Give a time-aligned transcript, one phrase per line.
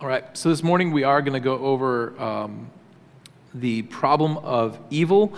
[0.00, 2.68] All right, so this morning we are going to go over um,
[3.54, 5.32] the problem of evil,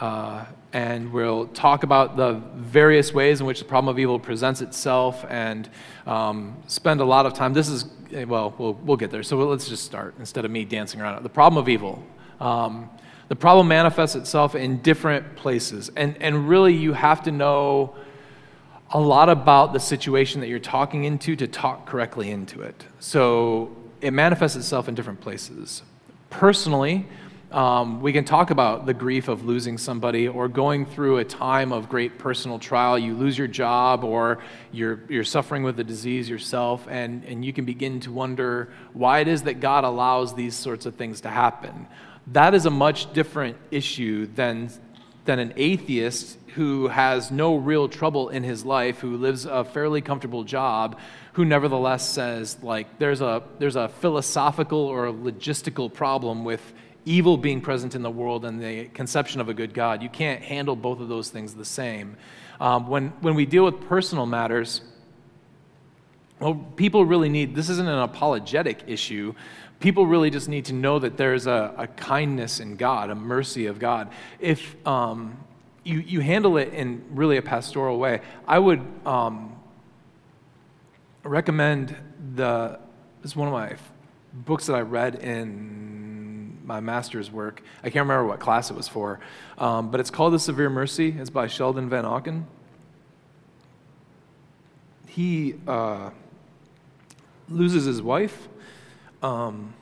[0.00, 4.60] uh, and we'll talk about the various ways in which the problem of evil presents
[4.60, 5.66] itself and
[6.06, 7.54] um, spend a lot of time.
[7.54, 7.86] This is,
[8.26, 11.22] well, well, we'll get there, so let's just start instead of me dancing around.
[11.22, 12.04] The problem of evil.
[12.38, 12.90] Um,
[13.28, 17.96] the problem manifests itself in different places, and, and really you have to know
[18.90, 22.84] a lot about the situation that you're talking into to talk correctly into it.
[23.00, 25.82] So it manifests itself in different places.
[26.28, 27.06] Personally,
[27.52, 31.70] um, we can talk about the grief of losing somebody or going through a time
[31.70, 32.98] of great personal trial.
[32.98, 37.52] You lose your job or you're, you're suffering with a disease yourself, and, and you
[37.52, 41.28] can begin to wonder why it is that God allows these sorts of things to
[41.28, 41.86] happen.
[42.28, 44.70] That is a much different issue than,
[45.26, 50.00] than an atheist who has no real trouble in his life, who lives a fairly
[50.00, 50.98] comfortable job,
[51.32, 56.60] who nevertheless says, like, there's a, there's a philosophical or a logistical problem with
[57.04, 60.02] evil being present in the world and the conception of a good God.
[60.02, 62.16] You can't handle both of those things the same.
[62.60, 64.82] Um, when, when we deal with personal matters,
[66.38, 69.34] well, people really need, this isn't an apologetic issue.
[69.80, 73.66] People really just need to know that there's a, a kindness in God, a mercy
[73.66, 74.10] of God.
[74.38, 75.38] If, um,
[75.84, 78.20] you, you handle it in really a pastoral way.
[78.46, 79.56] I would um,
[81.24, 81.96] recommend
[82.34, 82.78] the,
[83.22, 83.76] is one of my
[84.32, 87.62] books that I read in my master's work.
[87.80, 89.20] I can't remember what class it was for,
[89.58, 91.14] um, but it's called The Severe Mercy.
[91.18, 92.44] It's by Sheldon Vanauken.
[95.06, 96.10] He uh,
[97.48, 98.48] loses his wife.
[99.22, 99.74] Um,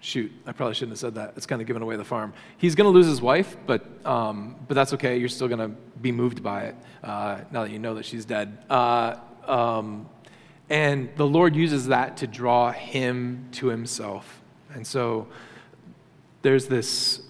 [0.00, 1.34] shoot, I probably shouldn't have said that.
[1.36, 2.32] It's kind of giving away the farm.
[2.56, 5.18] He's going to lose his wife, but, um, but that's okay.
[5.18, 8.24] You're still going to be moved by it uh, now that you know that she's
[8.24, 8.58] dead.
[8.70, 10.08] Uh, um,
[10.68, 14.40] and the Lord uses that to draw him to himself.
[14.74, 15.28] And so
[16.42, 17.20] there's this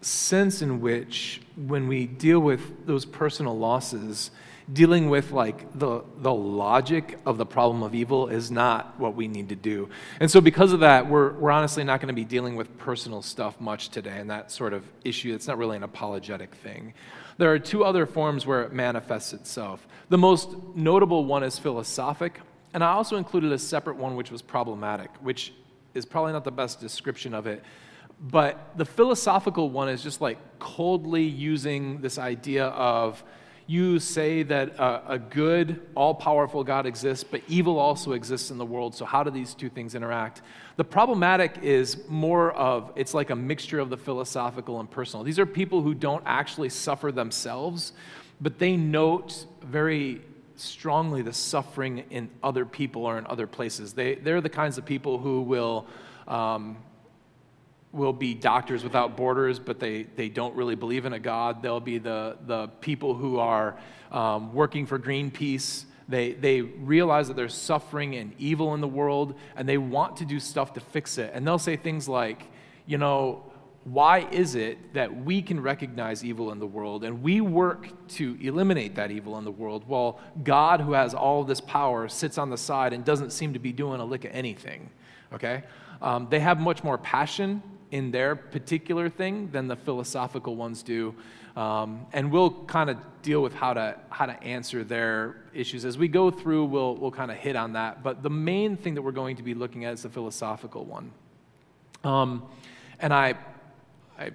[0.00, 4.30] sense in which when we deal with those personal losses,
[4.72, 9.26] dealing with like the, the logic of the problem of evil is not what we
[9.26, 9.88] need to do.
[10.20, 13.22] And so because of that, we're, we're honestly not going to be dealing with personal
[13.22, 15.34] stuff much today and that sort of issue.
[15.34, 16.94] It's not really an apologetic thing.
[17.38, 19.86] There are two other forms where it manifests itself.
[20.08, 22.40] The most notable one is philosophic,
[22.74, 25.54] and I also included a separate one which was problematic, which
[25.94, 27.62] is probably not the best description of it.
[28.20, 33.22] But the philosophical one is just like coldly using this idea of
[33.68, 38.56] you say that a, a good, all powerful God exists, but evil also exists in
[38.56, 38.94] the world.
[38.94, 40.40] So, how do these two things interact?
[40.76, 45.22] The problematic is more of it's like a mixture of the philosophical and personal.
[45.22, 47.92] These are people who don't actually suffer themselves,
[48.40, 50.22] but they note very
[50.56, 53.92] strongly the suffering in other people or in other places.
[53.92, 55.86] They, they're the kinds of people who will.
[56.26, 56.78] Um,
[57.92, 61.62] will be doctors without borders, but they, they don't really believe in a God.
[61.62, 63.78] They'll be the, the people who are
[64.12, 65.84] um, working for Greenpeace.
[66.08, 70.24] They, they realize that there's suffering and evil in the world, and they want to
[70.24, 71.30] do stuff to fix it.
[71.34, 72.42] And they'll say things like,
[72.86, 73.44] you know,
[73.84, 78.36] why is it that we can recognize evil in the world and we work to
[78.40, 82.50] eliminate that evil in the world while God, who has all this power, sits on
[82.50, 84.90] the side and doesn't seem to be doing a lick of anything?
[85.32, 85.62] Okay?
[86.02, 91.14] Um, they have much more passion in their particular thing than the philosophical ones do.
[91.56, 95.98] Um, and we'll kind of deal with how to how to answer their issues as
[95.98, 96.66] we go through.
[96.66, 98.02] We'll we'll kind of hit on that.
[98.02, 101.10] But the main thing that we're going to be looking at is the philosophical one.
[102.04, 102.44] Um,
[103.00, 103.34] and I,
[104.18, 104.30] I,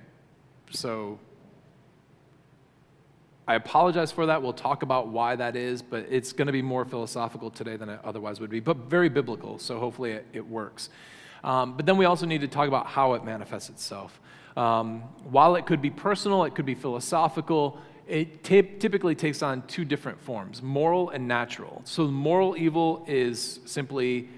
[0.72, 1.20] so
[3.48, 4.42] I apologize for that.
[4.42, 7.90] We'll talk about why that is, but it's going to be more philosophical today than
[7.90, 9.60] it otherwise would be, but very biblical.
[9.60, 10.90] So hopefully it, it works.
[11.44, 14.20] Um, but then we also need to talk about how it manifests itself.
[14.56, 19.62] Um, while it could be personal, it could be philosophical, it t- typically takes on
[19.64, 21.82] two different forms moral and natural.
[21.86, 24.30] So, moral evil is simply,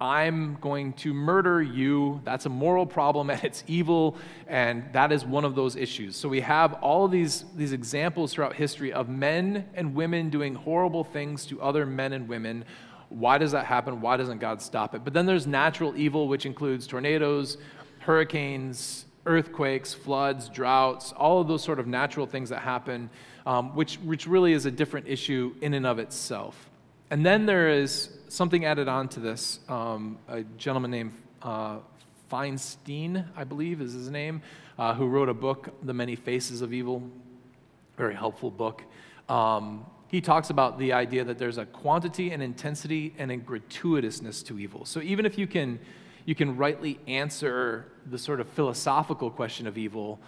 [0.00, 2.20] I'm going to murder you.
[2.24, 4.16] That's a moral problem and it's evil,
[4.48, 6.16] and that is one of those issues.
[6.16, 10.54] So, we have all of these, these examples throughout history of men and women doing
[10.54, 12.64] horrible things to other men and women
[13.12, 14.00] why does that happen?
[14.00, 15.04] Why doesn't God stop it?
[15.04, 17.58] But then there's natural evil, which includes tornadoes,
[18.00, 23.10] hurricanes, earthquakes, floods, droughts, all of those sort of natural things that happen,
[23.46, 26.70] um, which, which really is a different issue in and of itself.
[27.10, 29.60] And then there is something added on to this.
[29.68, 31.12] Um, a gentleman named
[31.42, 31.78] uh,
[32.30, 34.42] Feinstein, I believe is his name,
[34.78, 37.02] uh, who wrote a book, The Many Faces of Evil,
[37.96, 38.82] very helpful book.
[39.28, 44.44] Um, he talks about the idea that there's a quantity and intensity and a gratuitousness
[44.44, 44.84] to evil.
[44.84, 45.80] So even if you can,
[46.26, 50.20] you can rightly answer the sort of philosophical question of evil,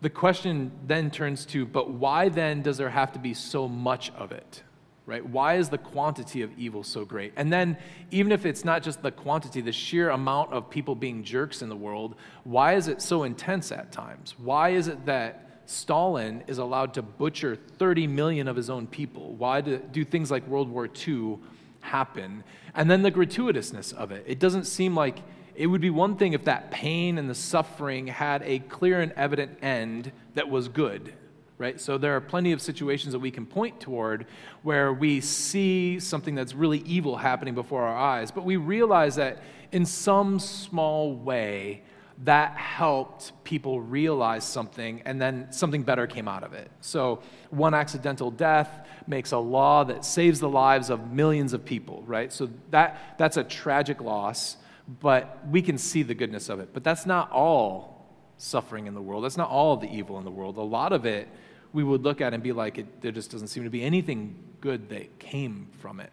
[0.00, 4.12] the question then turns to, but why then does there have to be so much
[4.12, 4.62] of it?
[5.06, 5.26] Right?
[5.26, 7.32] Why is the quantity of evil so great?
[7.34, 7.76] And then,
[8.12, 11.68] even if it's not just the quantity, the sheer amount of people being jerks in
[11.68, 12.14] the world,
[12.44, 14.36] why is it so intense at times?
[14.38, 19.32] Why is it that Stalin is allowed to butcher 30 million of his own people?
[19.34, 21.38] Why do, do things like World War II
[21.80, 22.44] happen?
[22.74, 24.24] And then the gratuitousness of it.
[24.26, 25.18] It doesn't seem like
[25.54, 29.12] it would be one thing if that pain and the suffering had a clear and
[29.12, 31.12] evident end that was good,
[31.58, 31.80] right?
[31.80, 34.26] So there are plenty of situations that we can point toward
[34.62, 39.42] where we see something that's really evil happening before our eyes, but we realize that
[39.72, 41.82] in some small way,
[42.24, 46.70] that helped people realize something and then something better came out of it.
[46.80, 47.20] So,
[47.50, 52.32] one accidental death makes a law that saves the lives of millions of people, right?
[52.32, 54.56] So, that, that's a tragic loss,
[55.00, 56.70] but we can see the goodness of it.
[56.72, 58.06] But that's not all
[58.36, 60.56] suffering in the world, that's not all the evil in the world.
[60.56, 61.28] A lot of it
[61.72, 64.36] we would look at and be like, it, there just doesn't seem to be anything
[64.60, 66.10] good that came from it.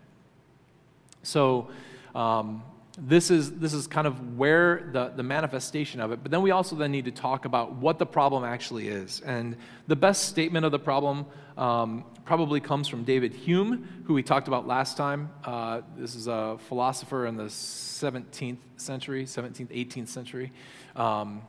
[1.24, 1.70] So,
[2.16, 2.64] um,
[3.02, 6.22] this is, this is kind of where the, the manifestation of it.
[6.22, 9.22] But then we also then need to talk about what the problem actually is.
[9.22, 9.56] And
[9.88, 11.26] the best statement of the problem
[11.58, 15.30] um, probably comes from David Hume, who we talked about last time.
[15.46, 20.52] Uh, this is a philosopher in the 17th century, 17th, 18th century,
[20.96, 21.42] um,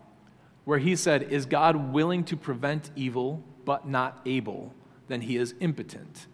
[0.65, 4.73] where he said, Is God willing to prevent evil but not able?
[5.09, 6.27] Then he is impotent.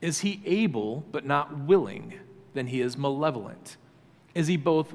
[0.00, 2.14] Is he able but not willing?
[2.54, 3.76] Then he is malevolent.
[4.34, 4.94] Is he both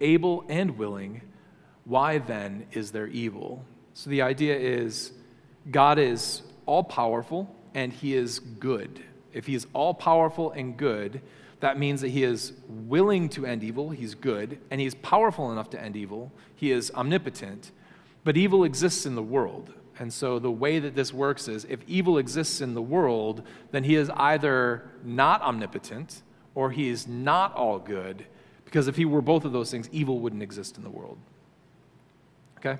[0.00, 1.22] able and willing?
[1.84, 3.64] Why then is there evil?
[3.94, 5.12] So the idea is
[5.70, 9.02] God is all powerful and he is good.
[9.32, 11.20] If he is all powerful and good,
[11.60, 15.70] that means that he is willing to end evil, he's good, and he's powerful enough
[15.70, 17.72] to end evil, he is omnipotent.
[18.24, 19.72] But evil exists in the world.
[19.98, 23.42] And so the way that this works is if evil exists in the world,
[23.72, 26.22] then he is either not omnipotent
[26.54, 28.24] or he is not all good
[28.68, 31.16] because if he were both of those things, evil wouldn't exist in the world.
[32.58, 32.76] Okay?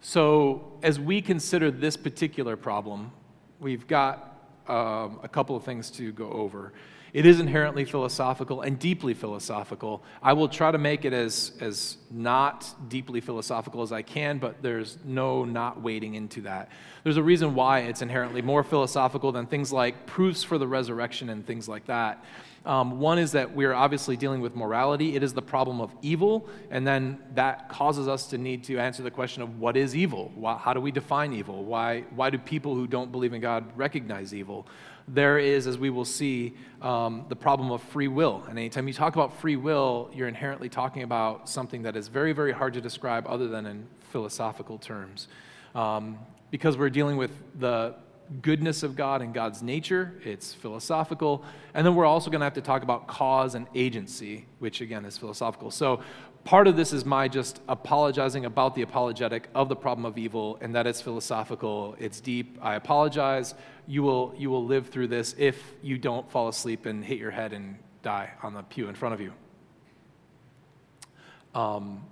[0.00, 3.12] So, as we consider this particular problem,
[3.60, 6.72] we've got um, a couple of things to go over.
[7.12, 10.02] It is inherently philosophical and deeply philosophical.
[10.20, 14.62] I will try to make it as, as not deeply philosophical as I can, but
[14.62, 16.70] there's no not wading into that.
[17.04, 21.30] There's a reason why it's inherently more philosophical than things like proofs for the resurrection
[21.30, 22.24] and things like that.
[22.66, 25.16] Um, one is that we're obviously dealing with morality.
[25.16, 29.02] It is the problem of evil, and then that causes us to need to answer
[29.02, 30.32] the question of what is evil?
[30.34, 31.64] Why, how do we define evil?
[31.64, 34.66] Why, why do people who don't believe in God recognize evil?
[35.06, 38.42] There is, as we will see, um, the problem of free will.
[38.48, 42.32] And anytime you talk about free will, you're inherently talking about something that is very,
[42.32, 45.28] very hard to describe other than in philosophical terms.
[45.74, 46.18] Um,
[46.50, 47.96] because we're dealing with the
[48.42, 51.44] goodness of God and God's nature, it's philosophical.
[51.74, 55.04] And then we're also going to have to talk about cause and agency, which again
[55.04, 55.70] is philosophical.
[55.70, 56.00] So
[56.44, 60.58] part of this is my just apologizing about the apologetic of the problem of evil
[60.60, 62.58] and that it's philosophical, it's deep.
[62.62, 63.54] I apologize.
[63.86, 67.30] You will, you will live through this if you don't fall asleep and hit your
[67.30, 69.32] head and die on the pew in front of you.
[71.54, 72.04] Um,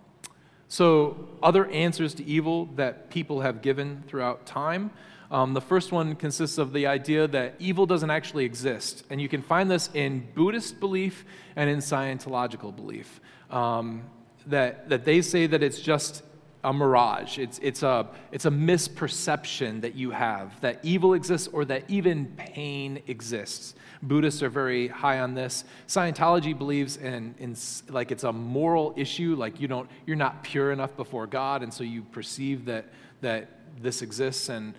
[0.69, 4.91] so, other answers to evil that people have given throughout time.
[5.33, 9.05] Um, the first one consists of the idea that evil doesn't actually exist.
[9.09, 11.25] And you can find this in Buddhist belief
[11.57, 13.19] and in Scientological belief.
[13.51, 14.05] Um,
[14.47, 16.23] that, that they say that it's just
[16.63, 17.39] a mirage.
[17.39, 22.27] It's, it's, a, it's a misperception that you have that evil exists or that even
[22.37, 23.75] pain exists.
[24.03, 25.65] Buddhists are very high on this.
[25.89, 27.57] Scientology believes in, in
[27.89, 31.73] like it's a moral issue, like you don't, you're not pure enough before God, and
[31.73, 32.87] so you perceive that,
[33.23, 33.49] that
[33.81, 34.49] this exists.
[34.49, 34.75] And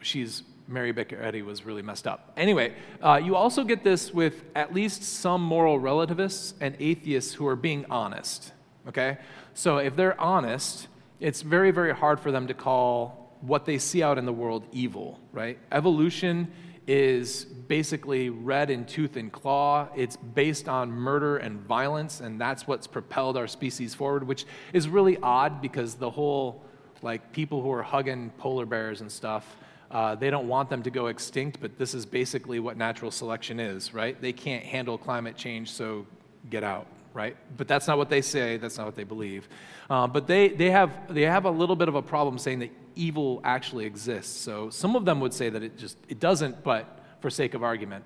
[0.00, 2.32] she's Mary Baker Eddy was really messed up.
[2.36, 7.46] Anyway, uh, you also get this with at least some moral relativists and atheists who
[7.46, 8.52] are being honest.
[8.88, 9.18] Okay?
[9.54, 10.88] So if they're honest,
[11.20, 14.64] it's very, very hard for them to call what they see out in the world
[14.72, 15.58] evil, right?
[15.72, 16.50] Evolution
[16.86, 19.88] is basically red in tooth and claw.
[19.96, 24.88] It's based on murder and violence, and that's what's propelled our species forward, which is
[24.88, 26.64] really odd because the whole,
[27.02, 29.56] like, people who are hugging polar bears and stuff
[29.92, 33.60] uh, they don't want them to go extinct, but this is basically what natural selection
[33.60, 34.20] is, right?
[34.20, 36.06] They can't handle climate change, so
[36.50, 37.36] get out, right?
[37.56, 39.48] But that's not what they say, that's not what they believe.
[39.90, 42.70] Uh, but they, they, have, they have a little bit of a problem saying that
[42.96, 44.40] evil actually exists.
[44.40, 47.62] So some of them would say that it just it doesn't, but for sake of
[47.62, 48.04] argument.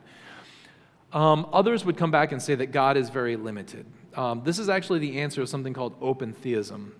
[1.13, 3.87] Um, others would come back and say that God is very limited.
[4.15, 6.95] Um, this is actually the answer of something called open theism.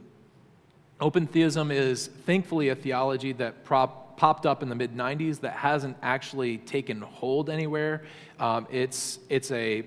[1.01, 5.53] Open theism is thankfully a theology that prop, popped up in the mid 90s that
[5.53, 8.05] hasn't actually taken hold anywhere.
[8.39, 9.85] Um, it's, it's a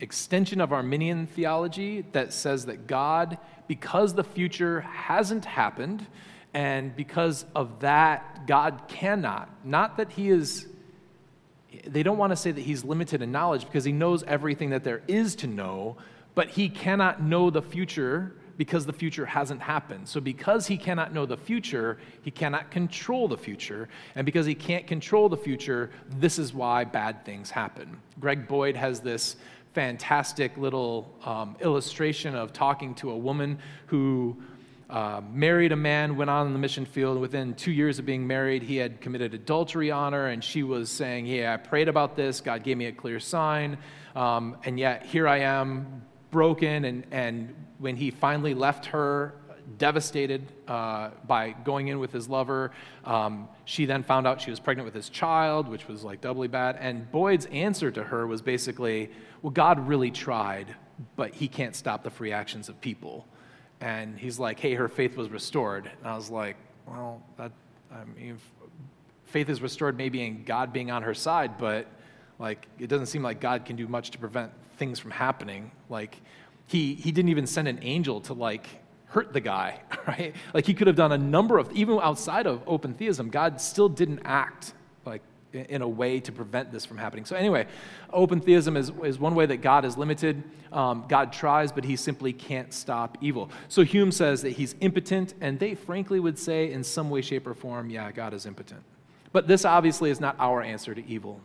[0.00, 6.06] extension of Arminian theology that says that God, because the future hasn't happened,
[6.54, 10.66] and because of that, God cannot, not that he is,
[11.86, 14.84] they don't want to say that he's limited in knowledge because he knows everything that
[14.84, 15.96] there is to know,
[16.34, 20.06] but he cannot know the future because the future hasn't happened.
[20.06, 23.88] So, because he cannot know the future, he cannot control the future.
[24.16, 27.96] And because he can't control the future, this is why bad things happen.
[28.20, 29.36] Greg Boyd has this
[29.72, 34.36] fantastic little um, illustration of talking to a woman who
[34.90, 37.18] uh, married a man, went on in the mission field.
[37.20, 40.90] Within two years of being married, he had committed adultery on her, and she was
[40.90, 42.40] saying, Yeah, I prayed about this.
[42.40, 43.78] God gave me a clear sign.
[44.16, 46.84] Um, and yet, here I am, broken.
[46.84, 49.34] And, and when he finally left her,
[49.76, 52.70] devastated uh, by going in with his lover.
[53.04, 56.48] Um, she then found out she was pregnant with his child, which was like doubly
[56.48, 56.78] bad.
[56.80, 59.10] And Boyd's answer to her was basically,
[59.42, 60.74] Well, God really tried,
[61.16, 63.26] but he can't stop the free actions of people.
[63.80, 65.90] And he's like, Hey, her faith was restored.
[65.98, 66.56] And I was like,
[66.86, 67.52] Well, that,
[67.92, 68.38] I mean,
[69.24, 71.86] faith is restored maybe in God being on her side, but
[72.38, 75.70] like, it doesn't seem like God can do much to prevent things from happening.
[75.88, 76.20] Like,
[76.66, 78.66] he, he didn't even send an angel to like
[79.06, 80.34] hurt the guy, right?
[80.54, 83.88] Like he could have done a number of, even outside of open theism, God still
[83.88, 87.24] didn't act like in a way to prevent this from happening.
[87.24, 87.66] So, anyway,
[88.12, 90.42] open theism is, is one way that God is limited.
[90.72, 93.50] Um, God tries, but he simply can't stop evil.
[93.68, 97.46] So, Hume says that he's impotent, and they frankly would say, in some way, shape,
[97.46, 98.82] or form, yeah, God is impotent.
[99.32, 101.40] But this obviously is not our answer to evil.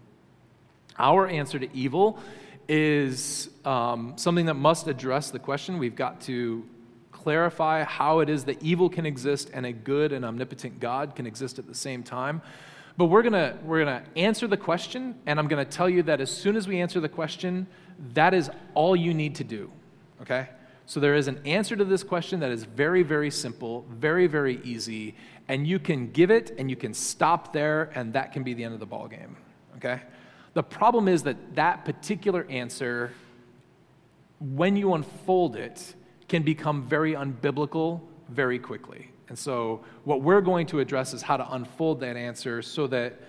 [0.97, 2.19] Our answer to evil
[2.67, 5.77] is um, something that must address the question.
[5.77, 6.65] We've got to
[7.11, 11.25] clarify how it is that evil can exist and a good and omnipotent God can
[11.25, 12.41] exist at the same time.
[12.97, 16.21] But we're going we're to answer the question, and I'm going to tell you that
[16.21, 17.65] as soon as we answer the question,
[18.13, 19.71] that is all you need to do.
[20.21, 20.49] Okay?
[20.85, 24.59] So there is an answer to this question that is very, very simple, very, very
[24.63, 25.15] easy,
[25.47, 28.63] and you can give it and you can stop there, and that can be the
[28.63, 29.37] end of the ball game.
[29.77, 30.01] Okay?
[30.53, 33.11] The problem is that that particular answer,
[34.39, 35.95] when you unfold it,
[36.27, 39.09] can become very unbiblical very quickly.
[39.29, 43.19] And so, what we're going to address is how to unfold that answer so that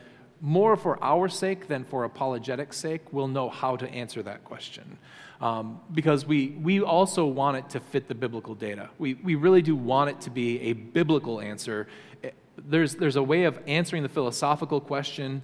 [0.40, 4.98] more for our sake than for apologetic sake, we'll know how to answer that question.
[5.40, 8.90] Um, because we, we also want it to fit the biblical data.
[8.98, 11.88] We, we really do want it to be a biblical answer.
[12.58, 15.42] There's, there's a way of answering the philosophical question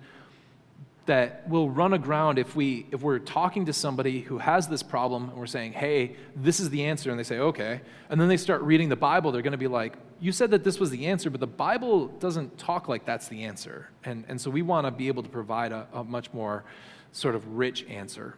[1.11, 5.29] that will run aground if, we, if we're talking to somebody who has this problem
[5.29, 7.81] and we're saying, hey, this is the answer, and they say, okay.
[8.09, 10.62] And then they start reading the Bible, they're going to be like, you said that
[10.62, 13.88] this was the answer, but the Bible doesn't talk like that's the answer.
[14.05, 16.62] And, and so we want to be able to provide a, a much more
[17.11, 18.37] sort of rich answer.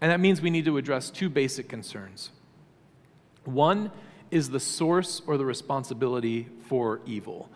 [0.00, 2.30] And that means we need to address two basic concerns.
[3.44, 3.90] One
[4.30, 7.50] is the source or the responsibility for evil.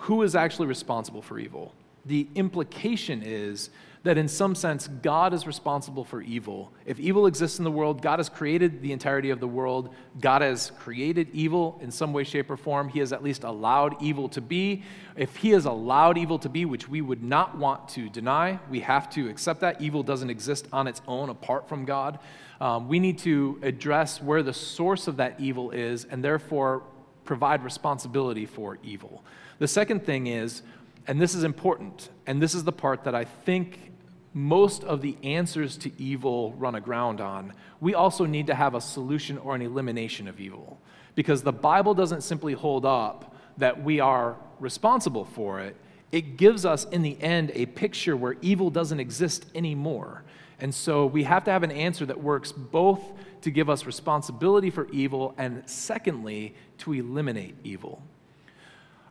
[0.00, 1.72] Who is actually responsible for evil?
[2.06, 3.70] The implication is
[4.06, 6.72] that in some sense, God is responsible for evil.
[6.84, 9.92] If evil exists in the world, God has created the entirety of the world.
[10.20, 12.88] God has created evil in some way, shape, or form.
[12.88, 14.84] He has at least allowed evil to be.
[15.16, 18.78] If He has allowed evil to be, which we would not want to deny, we
[18.80, 19.80] have to accept that.
[19.80, 22.20] Evil doesn't exist on its own apart from God.
[22.60, 26.84] Um, we need to address where the source of that evil is and therefore
[27.24, 29.24] provide responsibility for evil.
[29.58, 30.62] The second thing is,
[31.06, 33.92] and this is important, and this is the part that I think
[34.36, 37.54] most of the answers to evil run aground on.
[37.80, 40.78] We also need to have a solution or an elimination of evil.
[41.14, 45.74] Because the Bible doesn't simply hold up that we are responsible for it,
[46.12, 50.22] it gives us, in the end, a picture where evil doesn't exist anymore.
[50.60, 53.00] And so we have to have an answer that works both
[53.40, 58.02] to give us responsibility for evil and, secondly, to eliminate evil.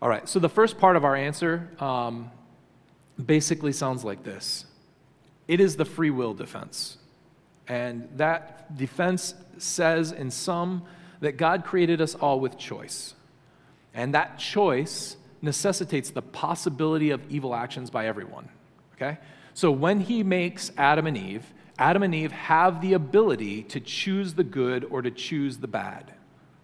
[0.01, 2.31] All right, so the first part of our answer um,
[3.23, 4.65] basically sounds like this
[5.47, 6.97] it is the free will defense.
[7.67, 10.85] And that defense says, in sum,
[11.21, 13.15] that God created us all with choice.
[13.93, 18.49] And that choice necessitates the possibility of evil actions by everyone.
[18.95, 19.17] Okay?
[19.53, 21.45] So when he makes Adam and Eve,
[21.77, 26.13] Adam and Eve have the ability to choose the good or to choose the bad.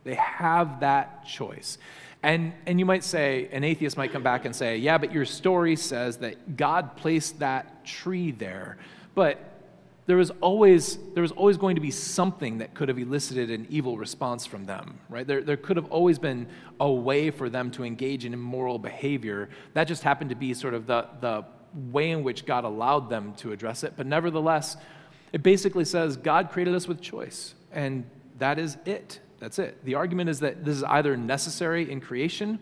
[0.04, 1.78] They have that choice.
[2.24, 5.26] And, and you might say, an atheist might come back and say, yeah, but your
[5.26, 8.78] story says that God placed that tree there.
[9.16, 9.40] But
[10.06, 13.66] there was always, there was always going to be something that could have elicited an
[13.70, 15.26] evil response from them, right?
[15.26, 16.48] There, there could have always been
[16.80, 19.50] a way for them to engage in immoral behavior.
[19.74, 21.46] That just happened to be sort of the, the
[21.92, 23.94] way in which God allowed them to address it.
[23.96, 24.78] But nevertheless,
[25.34, 28.04] it basically says God created us with choice, and
[28.38, 29.20] that is it.
[29.42, 29.84] That's it.
[29.84, 32.60] The argument is that this is either necessary in creation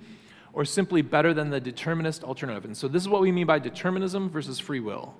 [0.53, 2.63] or simply better than the determinist alternative.
[2.65, 5.13] And so this is what we mean by determinism versus free will.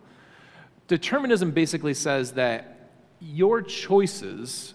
[0.88, 4.74] Determinism basically says that your choices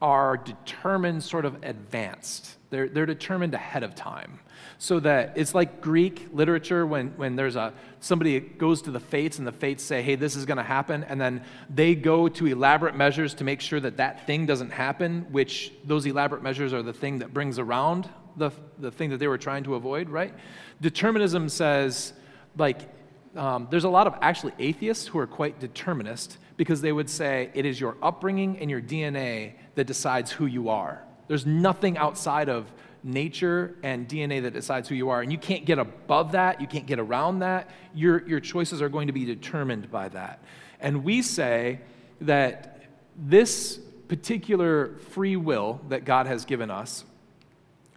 [0.00, 2.56] are determined sort of advanced.
[2.70, 4.38] They're, they're determined ahead of time.
[4.78, 9.38] So that it's like Greek literature when, when there's a somebody goes to the fates
[9.38, 12.46] and the fates say, hey, this is going to happen, and then they go to
[12.46, 16.82] elaborate measures to make sure that that thing doesn't happen, which those elaborate measures are
[16.82, 20.34] the thing that brings around the, the thing that they were trying to avoid, right?
[20.80, 22.12] Determinism says,
[22.56, 22.88] like,
[23.36, 27.50] um, there's a lot of actually atheists who are quite determinist because they would say
[27.54, 31.02] it is your upbringing and your DNA that decides who you are.
[31.28, 35.22] There's nothing outside of nature and DNA that decides who you are.
[35.22, 37.70] And you can't get above that, you can't get around that.
[37.94, 40.42] Your, your choices are going to be determined by that.
[40.80, 41.80] And we say
[42.20, 42.82] that
[43.16, 43.78] this
[44.08, 47.04] particular free will that God has given us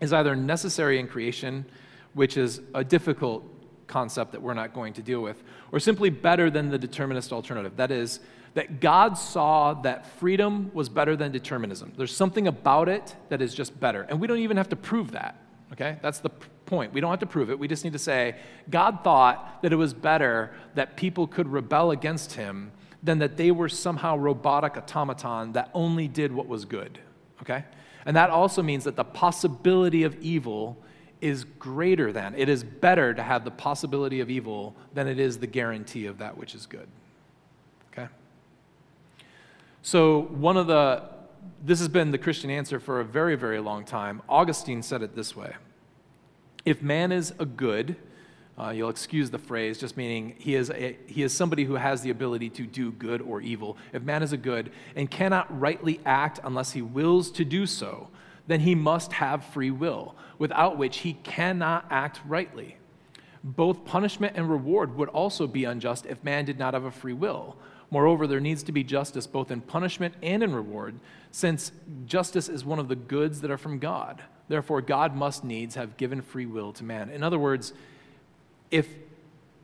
[0.01, 1.65] is either necessary in creation,
[2.13, 3.43] which is a difficult
[3.97, 5.37] concept that we're not going to deal with,
[5.71, 7.73] or simply better than the determinist alternative.
[7.77, 8.19] That is,
[8.55, 11.93] that God saw that freedom was better than determinism.
[11.97, 14.01] There's something about it that is just better.
[14.09, 15.35] And we don't even have to prove that,
[15.73, 15.97] okay?
[16.01, 16.31] That's the
[16.65, 16.93] point.
[16.93, 17.59] We don't have to prove it.
[17.59, 18.35] We just need to say
[18.69, 22.71] God thought that it was better that people could rebel against him
[23.03, 26.99] than that they were somehow robotic automaton that only did what was good,
[27.41, 27.65] okay?
[28.05, 30.77] And that also means that the possibility of evil
[31.23, 35.37] is greater than, it is better to have the possibility of evil than it is
[35.37, 36.87] the guarantee of that which is good.
[37.91, 38.09] Okay?
[39.81, 41.03] So, one of the,
[41.63, 44.21] this has been the Christian answer for a very, very long time.
[44.27, 45.55] Augustine said it this way
[46.65, 47.95] If man is a good,
[48.59, 52.01] uh, you'll excuse the phrase, just meaning he is, a, he is somebody who has
[52.01, 53.77] the ability to do good or evil.
[53.93, 58.09] If man is a good and cannot rightly act unless he wills to do so,
[58.47, 62.77] then he must have free will, without which he cannot act rightly.
[63.43, 67.13] Both punishment and reward would also be unjust if man did not have a free
[67.13, 67.57] will.
[67.91, 70.95] Moreover, there needs to be justice both in punishment and in reward,
[71.31, 71.71] since
[72.05, 74.21] justice is one of the goods that are from God.
[74.47, 77.09] Therefore, God must needs have given free will to man.
[77.09, 77.73] In other words,
[78.71, 78.87] if,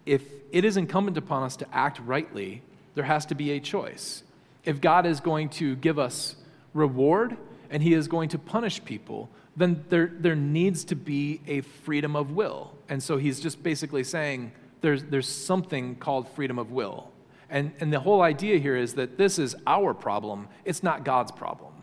[0.06, 2.62] if it is incumbent upon us to act rightly,
[2.96, 4.24] there has to be a choice.
[4.64, 6.36] If God is going to give us
[6.74, 7.38] reward
[7.70, 12.16] and he is going to punish people, then there, there needs to be a freedom
[12.16, 12.74] of will.
[12.88, 14.52] And so he's just basically saying
[14.82, 17.12] there's, there's something called freedom of will.
[17.50, 21.32] And, and the whole idea here is that this is our problem, it's not God's
[21.32, 21.74] problem.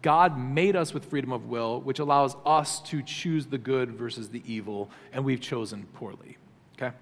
[0.00, 4.30] God made us with freedom of will, which allows us to choose the good versus
[4.30, 6.38] the evil, and we've chosen poorly.
[6.76, 6.96] Okay?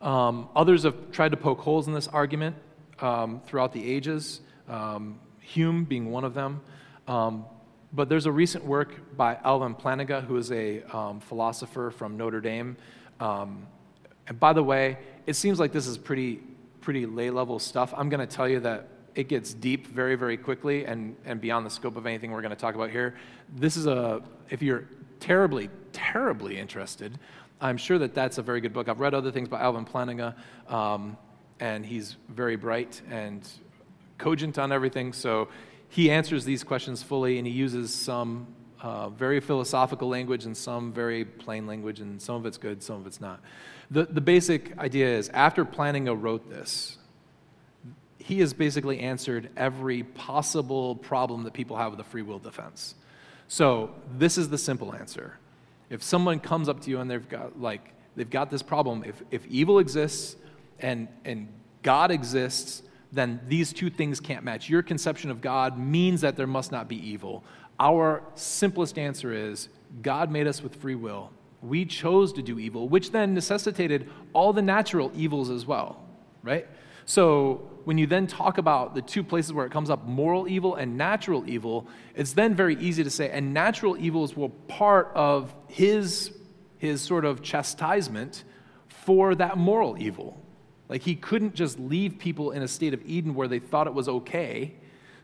[0.00, 2.56] Um, others have tried to poke holes in this argument
[3.00, 6.60] um, throughout the ages, um, Hume being one of them.
[7.06, 7.44] Um,
[7.92, 12.40] but there's a recent work by Alvin Plantinga, who is a um, philosopher from Notre
[12.40, 12.76] Dame.
[13.20, 13.66] Um,
[14.26, 16.40] and by the way, it seems like this is pretty,
[16.80, 17.94] pretty lay level stuff.
[17.96, 21.64] I'm going to tell you that it gets deep very, very quickly and, and beyond
[21.64, 23.14] the scope of anything we're going to talk about here.
[23.54, 24.88] This is a, if you're
[25.20, 27.18] terribly, terribly interested,
[27.60, 28.88] I'm sure that that's a very good book.
[28.88, 30.34] I've read other things by Alvin Plantinga,
[30.68, 31.16] um,
[31.60, 33.48] and he's very bright and
[34.18, 35.12] cogent on everything.
[35.12, 35.48] So
[35.88, 38.46] he answers these questions fully, and he uses some
[38.80, 42.96] uh, very philosophical language and some very plain language, and some of it's good, some
[42.96, 43.40] of it's not.
[43.90, 46.98] The, the basic idea is after Plantinga wrote this,
[48.18, 52.96] he has basically answered every possible problem that people have with the free will defense.
[53.46, 55.38] So this is the simple answer.
[55.90, 59.22] If someone comes up to you and they've got like they've got this problem, if,
[59.30, 60.36] if evil exists
[60.80, 61.48] and, and
[61.82, 64.68] God exists, then these two things can't match.
[64.68, 67.44] Your conception of God means that there must not be evil.
[67.78, 69.68] Our simplest answer is
[70.02, 71.30] God made us with free will.
[71.62, 76.02] We chose to do evil, which then necessitated all the natural evils as well,
[76.42, 76.66] right?
[77.06, 80.74] So when you then talk about the two places where it comes up, moral evil
[80.74, 85.54] and natural evil, it's then very easy to say, and natural evils were part of
[85.68, 86.32] his,
[86.78, 88.44] his sort of chastisement
[88.88, 90.42] for that moral evil.
[90.88, 93.94] Like he couldn't just leave people in a state of Eden where they thought it
[93.94, 94.74] was okay.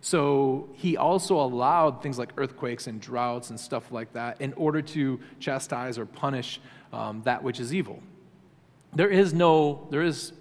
[0.01, 4.83] So he also allowed things like earthquakes and droughts and stuff like that in order
[4.83, 6.61] to chastise or punish
[6.93, 8.03] um, that which is evil.
[8.95, 10.33] There is no, there is,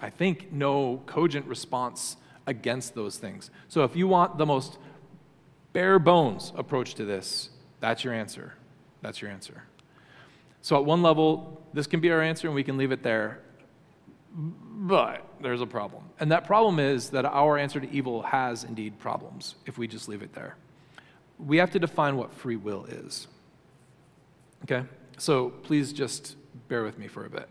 [0.00, 2.16] I think, no cogent response
[2.46, 3.50] against those things.
[3.68, 4.78] So if you want the most
[5.72, 8.54] bare bones approach to this, that's your answer.
[9.02, 9.64] That's your answer.
[10.62, 13.40] So at one level, this can be our answer and we can leave it there.
[14.32, 16.04] But there's a problem.
[16.20, 20.08] And that problem is that our answer to evil has indeed problems if we just
[20.08, 20.56] leave it there.
[21.38, 23.26] We have to define what free will is.
[24.64, 24.86] Okay?
[25.18, 26.36] So please just
[26.68, 27.48] bear with me for a bit.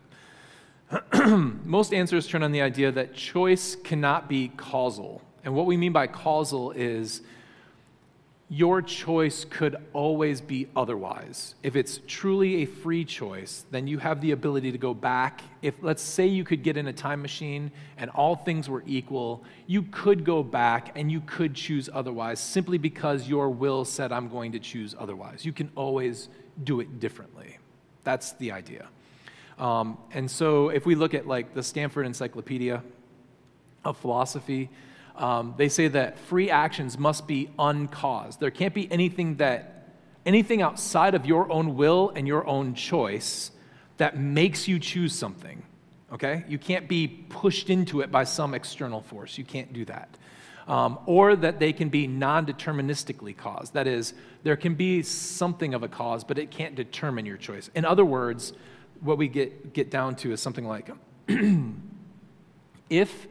[1.66, 5.22] Most answers turn on the idea that choice cannot be causal.
[5.44, 7.22] And what we mean by causal is
[8.52, 11.54] your choice could always be otherwise.
[11.62, 15.44] If it's truly a free choice, then you have the ability to go back.
[15.62, 19.44] If, let's say, you could get in a time machine and all things were equal,
[19.68, 24.30] you could go back and you could choose otherwise simply because your will said, I'm
[24.30, 25.46] going to choose otherwise.
[25.46, 26.30] You can always
[26.64, 27.60] do it differently.
[28.04, 28.88] That's the idea.
[29.60, 32.82] Um, and so, if we look at like the Stanford Encyclopedia
[33.86, 34.70] of Philosophy,
[35.20, 38.40] um, they say that free actions must be uncaused.
[38.40, 39.90] There can't be anything that
[40.26, 43.52] anything outside of your own will and your own choice
[43.98, 45.64] that makes you choose something.
[46.12, 46.46] Okay?
[46.48, 49.38] You can't be pushed into it by some external force.
[49.38, 50.18] You can't do that.
[50.68, 53.74] Um, or that they can be non deterministically caused.
[53.74, 57.70] That is, there can be something of a cause, but it can't determine your choice.
[57.74, 58.54] In other words,
[59.02, 60.92] what we get, get down to is something like
[62.90, 63.28] if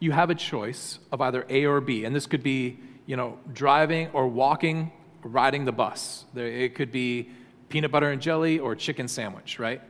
[0.00, 3.38] you have a choice of either A or B, and this could be, you know,
[3.52, 6.24] driving or walking, riding the bus.
[6.34, 7.30] It could be
[7.68, 9.82] peanut butter and jelly or chicken sandwich, right?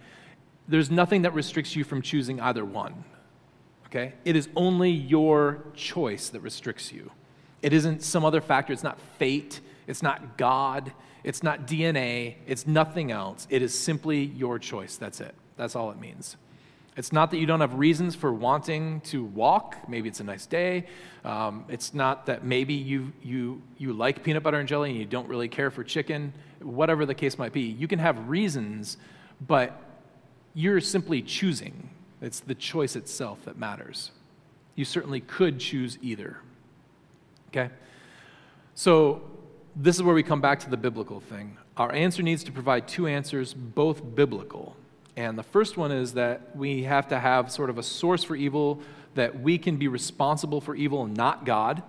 [0.67, 3.05] There's nothing that restricts you from choosing either one.
[3.87, 4.15] Okay?
[4.25, 7.11] It is only your choice that restricts you.
[7.63, 8.73] It isn't some other factor.
[8.73, 9.61] It's not fate.
[9.87, 10.93] It's not God.
[11.25, 12.37] It's not DNA.
[12.47, 13.47] It's nothing else.
[13.51, 14.97] It is simply your choice.
[14.97, 15.35] That's it.
[15.57, 16.37] That's all it means.
[16.99, 19.89] It's not that you don't have reasons for wanting to walk.
[19.89, 20.87] Maybe it's a nice day.
[21.25, 25.05] Um, it's not that maybe you, you, you like peanut butter and jelly and you
[25.05, 26.33] don't really care for chicken.
[26.61, 28.97] Whatever the case might be, you can have reasons,
[29.47, 29.81] but
[30.55, 31.89] you're simply choosing.
[32.21, 34.11] It's the choice itself that matters.
[34.75, 36.39] You certainly could choose either.
[37.51, 37.71] Okay?
[38.75, 39.23] So,
[39.77, 41.59] this is where we come back to the biblical thing.
[41.77, 44.75] Our answer needs to provide two answers, both biblical.
[45.19, 48.37] And the first one is that we have to have sort of a source for
[48.37, 48.81] evil,
[49.17, 51.83] that we can be responsible for evil and not God,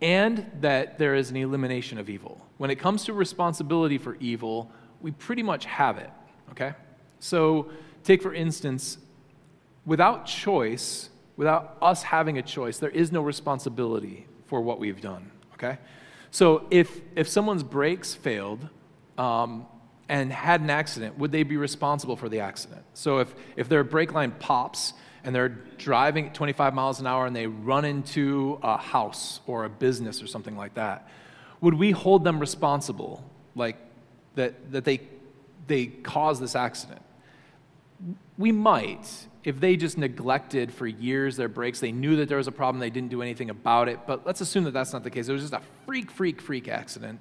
[0.00, 2.40] and that there is an elimination of evil.
[2.56, 6.08] When it comes to responsibility for evil, we pretty much have it,
[6.52, 6.74] okay?
[7.18, 7.72] So,
[8.04, 8.98] take for instance,
[9.84, 15.32] without choice, without us having a choice, there is no responsibility for what we've done,
[15.54, 15.78] okay?
[16.30, 18.68] So, if, if someone's brakes failed,
[19.18, 19.66] um,
[20.08, 22.82] and had an accident, would they be responsible for the accident?
[22.94, 27.26] So if, if their brake line pops and they're driving at 25 miles an hour
[27.26, 31.08] and they run into a house or a business or something like that,
[31.60, 33.22] would we hold them responsible,
[33.54, 33.76] like
[34.36, 35.00] that, that they,
[35.66, 37.02] they caused this accident?
[38.38, 42.46] We might, if they just neglected for years their brakes, they knew that there was
[42.46, 45.10] a problem, they didn't do anything about it, but let's assume that that's not the
[45.10, 45.28] case.
[45.28, 47.20] It was just a freak, freak, freak accident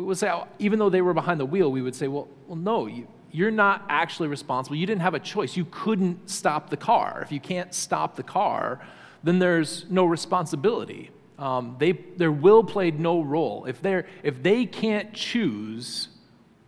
[0.00, 2.56] we would say, even though they were behind the wheel, we would say, well, well
[2.56, 4.76] no, you, you're not actually responsible.
[4.76, 5.58] You didn't have a choice.
[5.58, 7.20] You couldn't stop the car.
[7.22, 8.80] If you can't stop the car,
[9.22, 11.10] then there's no responsibility.
[11.38, 13.66] Um, they, their will played no role.
[13.66, 16.08] If, they're, if they can't choose,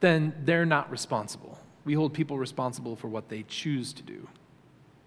[0.01, 1.59] then they're not responsible.
[1.87, 4.29] We hold people responsible for what they choose to do.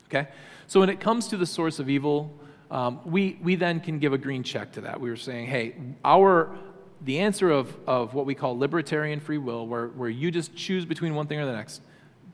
[0.07, 0.29] Okay?
[0.65, 2.33] So when it comes to the source of evil,
[2.71, 4.99] um, we, we then can give a green check to that.
[4.99, 6.57] We were saying, hey, our,
[7.05, 10.85] the answer of, of what we call libertarian free will, where, where you just choose
[10.85, 11.81] between one thing or the next,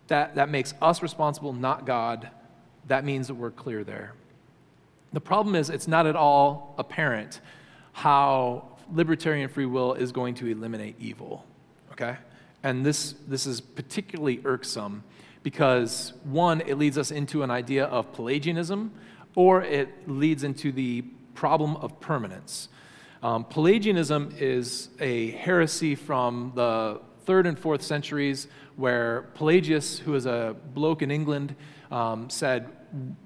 [0.07, 2.29] that, that makes us responsible, not God.
[2.87, 4.13] That means that we're clear there.
[5.13, 7.41] The problem is, it's not at all apparent
[7.91, 11.45] how libertarian free will is going to eliminate evil,
[11.91, 12.15] okay?
[12.63, 15.03] And this, this is particularly irksome
[15.43, 18.91] because, one, it leads us into an idea of Pelagianism,
[19.35, 21.01] or it leads into the
[21.33, 22.69] problem of permanence.
[23.23, 30.25] Um, Pelagianism is a heresy from the third and fourth centuries where Pelagius, who is
[30.25, 31.55] a bloke in England,
[31.91, 32.67] um, said,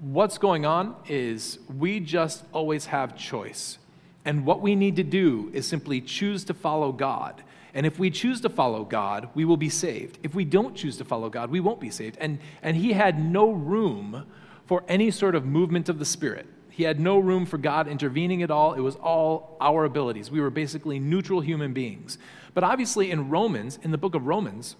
[0.00, 3.78] What's going on is we just always have choice.
[4.24, 7.42] And what we need to do is simply choose to follow God.
[7.72, 10.18] And if we choose to follow God, we will be saved.
[10.22, 12.16] If we don't choose to follow God, we won't be saved.
[12.20, 14.26] And, and he had no room
[14.66, 18.42] for any sort of movement of the Spirit He had no room for God intervening
[18.42, 18.74] at all.
[18.74, 20.30] It was all our abilities.
[20.30, 22.18] We were basically neutral human beings.
[22.52, 24.76] But obviously, in Romans, in the book of Romans,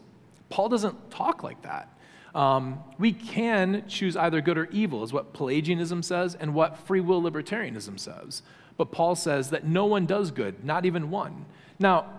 [0.51, 1.89] Paul doesn't talk like that.
[2.35, 7.01] Um, we can choose either good or evil, is what Pelagianism says and what free
[7.01, 8.43] will libertarianism says.
[8.77, 11.47] But Paul says that no one does good, not even one.
[11.79, 12.13] Now,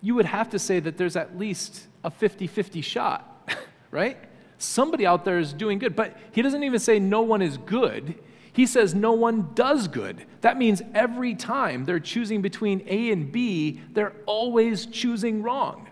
[0.00, 3.46] you would have to say that there's at least a 50 50 shot,
[3.90, 4.16] right?
[4.56, 8.18] Somebody out there is doing good, but he doesn't even say no one is good.
[8.52, 10.24] He says no one does good.
[10.40, 15.88] That means every time they're choosing between A and B, they're always choosing wrong.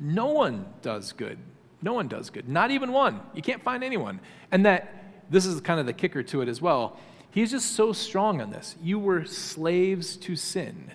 [0.00, 1.38] No one does good.
[1.82, 2.48] No one does good.
[2.48, 3.20] Not even one.
[3.34, 4.20] You can't find anyone.
[4.50, 6.98] And that this is kind of the kicker to it as well.
[7.30, 8.76] He's just so strong on this.
[8.82, 10.92] You were slaves to sin.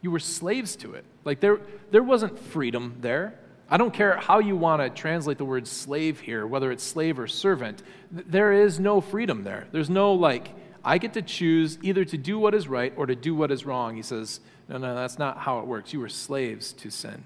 [0.00, 1.04] You were slaves to it.
[1.24, 1.60] Like there,
[1.90, 3.38] there wasn't freedom there.
[3.68, 7.18] I don't care how you want to translate the word slave here, whether it's slave
[7.18, 7.82] or servant.
[8.12, 9.66] There is no freedom there.
[9.72, 13.16] There's no like, I get to choose either to do what is right or to
[13.16, 13.96] do what is wrong.
[13.96, 15.92] He says, no, no, that's not how it works.
[15.92, 17.24] You were slaves to sin.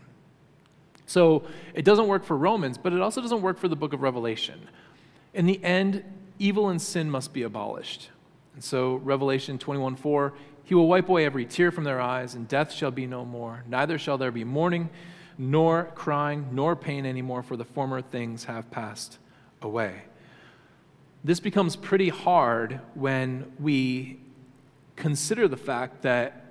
[1.05, 1.43] So
[1.75, 4.69] it doesn't work for Romans, but it also doesn't work for the book of Revelation.
[5.35, 6.05] In the end,
[6.39, 8.11] evil and sin must be abolished.
[8.55, 10.33] And so Revelation 21 4,
[10.65, 13.65] he will wipe away every tear from their eyes, and death shall be no more.
[13.69, 14.89] Neither shall there be mourning,
[15.41, 19.17] nor crying, nor pain anymore, for the former things have passed
[19.63, 20.03] away.
[21.25, 24.21] This becomes pretty hard when we
[24.97, 26.45] consider the fact that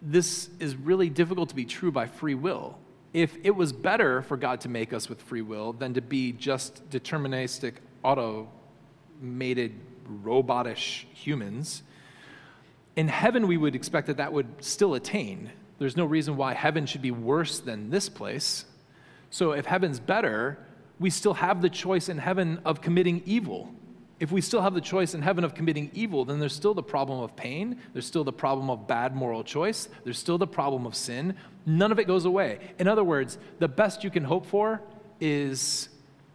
[0.00, 2.78] this is really difficult to be true by free will.
[3.12, 6.32] If it was better for God to make us with free will than to be
[6.32, 9.74] just deterministic, automated,
[10.24, 11.82] robotish humans,
[12.96, 15.50] in heaven we would expect that that would still attain.
[15.78, 18.64] There's no reason why heaven should be worse than this place.
[19.30, 20.58] So if heaven's better,
[20.98, 23.74] we still have the choice in heaven of committing evil.
[24.20, 26.82] If we still have the choice in heaven of committing evil, then there's still the
[26.82, 27.80] problem of pain.
[27.92, 29.88] There's still the problem of bad moral choice.
[30.04, 31.34] There's still the problem of sin.
[31.66, 32.60] None of it goes away.
[32.78, 34.80] In other words, the best you can hope for
[35.20, 35.88] is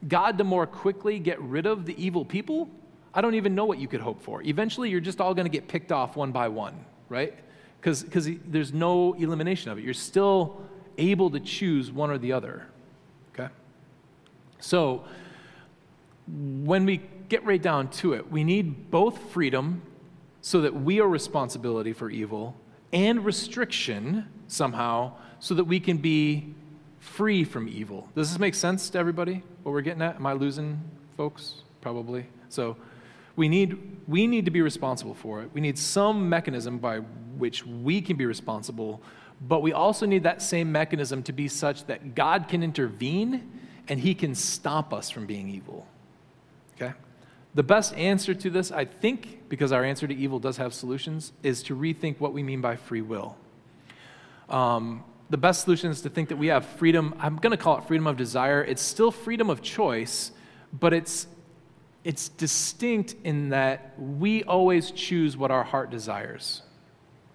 [0.08, 2.69] God to more quickly get rid of the evil people
[3.13, 4.41] I don't even know what you could hope for.
[4.43, 7.34] Eventually, you're just all going to get picked off one by one, right?
[7.79, 8.05] Because
[8.45, 9.83] there's no elimination of it.
[9.83, 10.61] You're still
[10.97, 12.67] able to choose one or the other,
[13.33, 13.51] okay?
[14.59, 15.05] So,
[16.27, 19.81] when we get right down to it, we need both freedom
[20.41, 22.55] so that we are responsibility for evil
[22.91, 26.53] and restriction somehow so that we can be
[26.99, 28.09] free from evil.
[28.15, 29.43] Does this make sense to everybody?
[29.63, 30.15] What we're getting at?
[30.15, 30.81] Am I losing
[31.15, 31.61] folks?
[31.81, 32.25] Probably.
[32.49, 32.75] So,
[33.39, 35.49] we need, we need to be responsible for it.
[35.54, 39.02] We need some mechanism by which we can be responsible,
[39.39, 43.49] but we also need that same mechanism to be such that God can intervene
[43.88, 45.88] and he can stop us from being evil.
[46.75, 46.91] Okay?
[47.56, 51.32] The best answer to this, I think, because our answer to evil does have solutions,
[51.41, 53.38] is to rethink what we mean by free will.
[54.49, 57.15] Um, the best solution is to think that we have freedom.
[57.19, 58.62] I'm going to call it freedom of desire.
[58.62, 60.32] It's still freedom of choice,
[60.73, 61.28] but it's
[62.03, 66.62] it's distinct in that we always choose what our heart desires.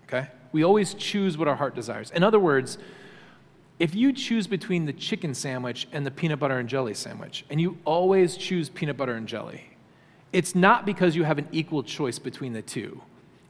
[0.04, 0.28] Okay?
[0.52, 2.10] We always choose what our heart desires.
[2.10, 2.78] In other words,
[3.78, 7.60] if you choose between the chicken sandwich and the peanut butter and jelly sandwich, and
[7.60, 9.76] you always choose peanut butter and jelly,
[10.32, 13.02] it's not because you have an equal choice between the two.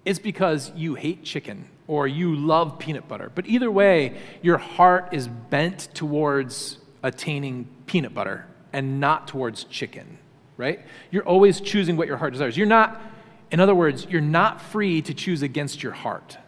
[0.04, 3.30] It's because you hate chicken or you love peanut butter.
[3.34, 10.18] But either way, your heart is bent towards attaining peanut butter and not towards chicken
[10.56, 10.84] right?
[11.10, 12.56] You're always choosing what your heart desires.
[12.56, 13.00] You're not,
[13.50, 16.38] in other words, you're not free to choose against your heart.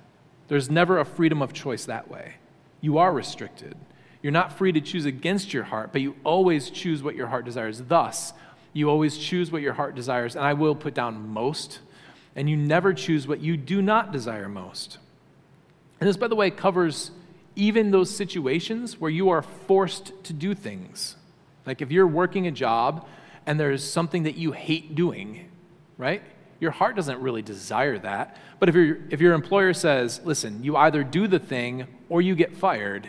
[0.48, 2.34] There's never a freedom of choice that way.
[2.80, 3.76] You are restricted.
[4.22, 7.44] You're not free to choose against your heart, but you always choose what your heart
[7.44, 7.82] desires.
[7.88, 8.32] Thus,
[8.72, 11.80] you always choose what your heart desires, and I will put down most,
[12.34, 14.98] and you never choose what you do not desire most.
[16.00, 17.10] And this, by the way, covers
[17.56, 21.16] even those situations where you are forced to do things.
[21.64, 23.08] Like if you're working a job
[23.46, 25.48] and there's something that you hate doing,
[25.96, 26.22] right?
[26.58, 28.36] Your heart doesn't really desire that.
[28.58, 32.34] But if, your if your employer says, listen, you either do the thing or you
[32.34, 33.08] get fired,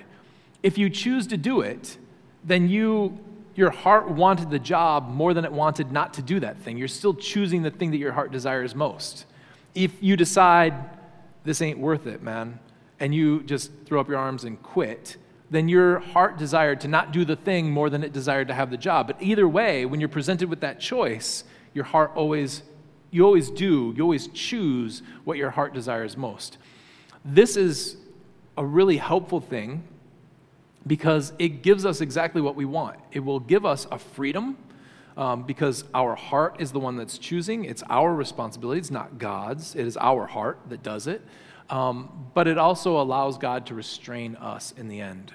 [0.61, 1.97] if you choose to do it,
[2.43, 3.17] then you,
[3.55, 6.77] your heart wanted the job more than it wanted not to do that thing.
[6.77, 9.25] You're still choosing the thing that your heart desires most.
[9.73, 10.73] If you decide,
[11.43, 12.59] this ain't worth it, man,
[12.99, 15.17] and you just throw up your arms and quit,
[15.49, 18.69] then your heart desired to not do the thing more than it desired to have
[18.69, 19.07] the job.
[19.07, 22.63] But either way, when you're presented with that choice, your heart always,
[23.11, 26.57] you always do, you always choose what your heart desires most.
[27.23, 27.97] This is
[28.57, 29.83] a really helpful thing
[30.85, 32.97] because it gives us exactly what we want.
[33.11, 34.57] It will give us a freedom
[35.15, 37.65] um, because our heart is the one that's choosing.
[37.65, 39.75] It's our responsibility, it's not God's.
[39.75, 41.21] It is our heart that does it.
[41.69, 45.33] Um, but it also allows God to restrain us in the end.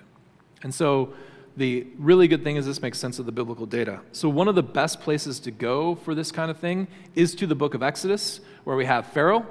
[0.63, 1.13] And so,
[1.55, 4.01] the really good thing is this makes sense of the biblical data.
[4.13, 7.47] So, one of the best places to go for this kind of thing is to
[7.47, 9.47] the book of Exodus, where we have Pharaoh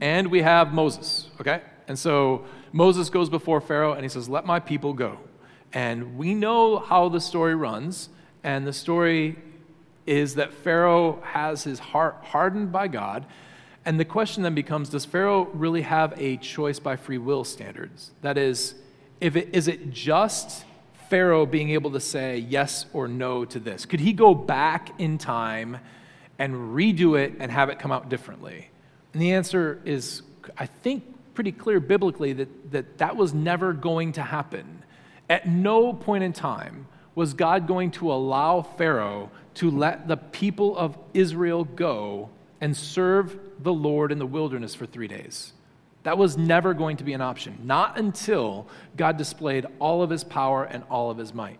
[0.00, 1.62] and we have Moses, okay?
[1.86, 5.18] And so Moses goes before Pharaoh and he says, Let my people go.
[5.72, 8.08] And we know how the story runs,
[8.42, 9.36] and the story
[10.06, 13.26] is that Pharaoh has his heart hardened by God.
[13.88, 18.10] And the question then becomes Does Pharaoh really have a choice by free will standards?
[18.20, 18.74] That is,
[19.18, 20.66] if it, is it just
[21.08, 23.86] Pharaoh being able to say yes or no to this?
[23.86, 25.78] Could he go back in time
[26.38, 28.68] and redo it and have it come out differently?
[29.14, 30.20] And the answer is,
[30.58, 34.84] I think, pretty clear biblically that that, that was never going to happen.
[35.30, 40.76] At no point in time was God going to allow Pharaoh to let the people
[40.76, 42.28] of Israel go
[42.60, 45.52] and serve the Lord in the wilderness for three days.
[46.04, 48.66] That was never going to be an option, not until
[48.96, 51.58] God displayed all of his power and all of his might.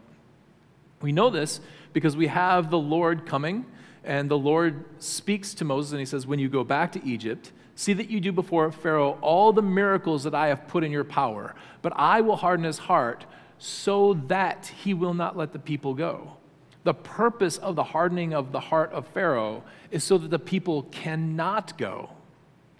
[1.02, 1.60] We know this
[1.92, 3.66] because we have the Lord coming,
[4.04, 7.52] and the Lord speaks to Moses, and he says, When you go back to Egypt,
[7.74, 11.04] see that you do before Pharaoh all the miracles that I have put in your
[11.04, 13.26] power, but I will harden his heart
[13.58, 16.37] so that he will not let the people go.
[16.88, 20.84] The purpose of the hardening of the heart of Pharaoh is so that the people
[20.84, 22.08] cannot go.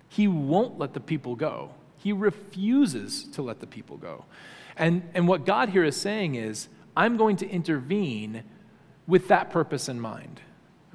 [0.09, 1.73] He won't let the people go.
[1.99, 4.25] He refuses to let the people go.
[4.79, 8.45] And, and what God here is saying is, I'm going to intervene
[9.07, 10.41] with that purpose in mind.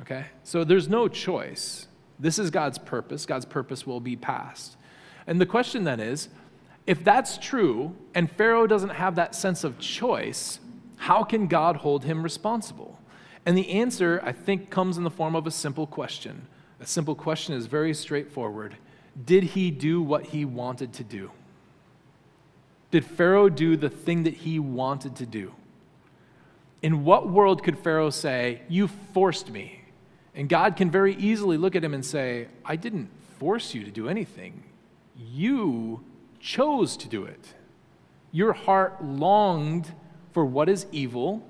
[0.01, 0.25] Okay?
[0.41, 1.85] So there's no choice.
[2.17, 3.27] This is God's purpose.
[3.27, 4.75] God's purpose will be passed.
[5.27, 6.29] And the question then is
[6.87, 10.59] if that's true and Pharaoh doesn't have that sense of choice,
[10.95, 12.97] how can God hold him responsible?
[13.45, 16.47] And the answer, I think, comes in the form of a simple question.
[16.79, 18.75] A simple question is very straightforward
[19.25, 21.29] did he do what he wanted to do?
[22.89, 25.53] Did Pharaoh do the thing that he wanted to do?
[26.81, 29.83] In what world could Pharaoh say, You forced me?
[30.35, 33.91] And God can very easily look at him and say, I didn't force you to
[33.91, 34.63] do anything.
[35.15, 36.03] You
[36.39, 37.53] chose to do it.
[38.31, 39.93] Your heart longed
[40.31, 41.47] for what is evil,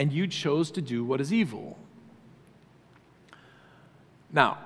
[0.00, 1.78] and you chose to do what is evil.
[4.32, 4.56] Now,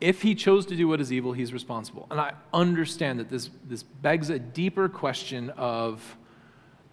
[0.00, 2.06] if he chose to do what is evil, he's responsible.
[2.12, 6.16] And I understand that this, this begs a deeper question of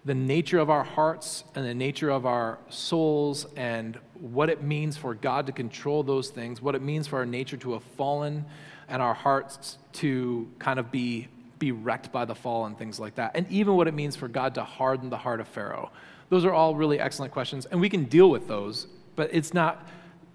[0.04, 4.96] the nature of our hearts and the nature of our souls and what it means
[4.96, 8.44] for God to control those things, what it means for our nature to have fallen
[8.88, 11.28] and our hearts to kind of be,
[11.60, 14.26] be wrecked by the fall and things like that, and even what it means for
[14.26, 15.92] God to harden the heart of Pharaoh.
[16.32, 19.86] Those are all really excellent questions, and we can deal with those, but it's not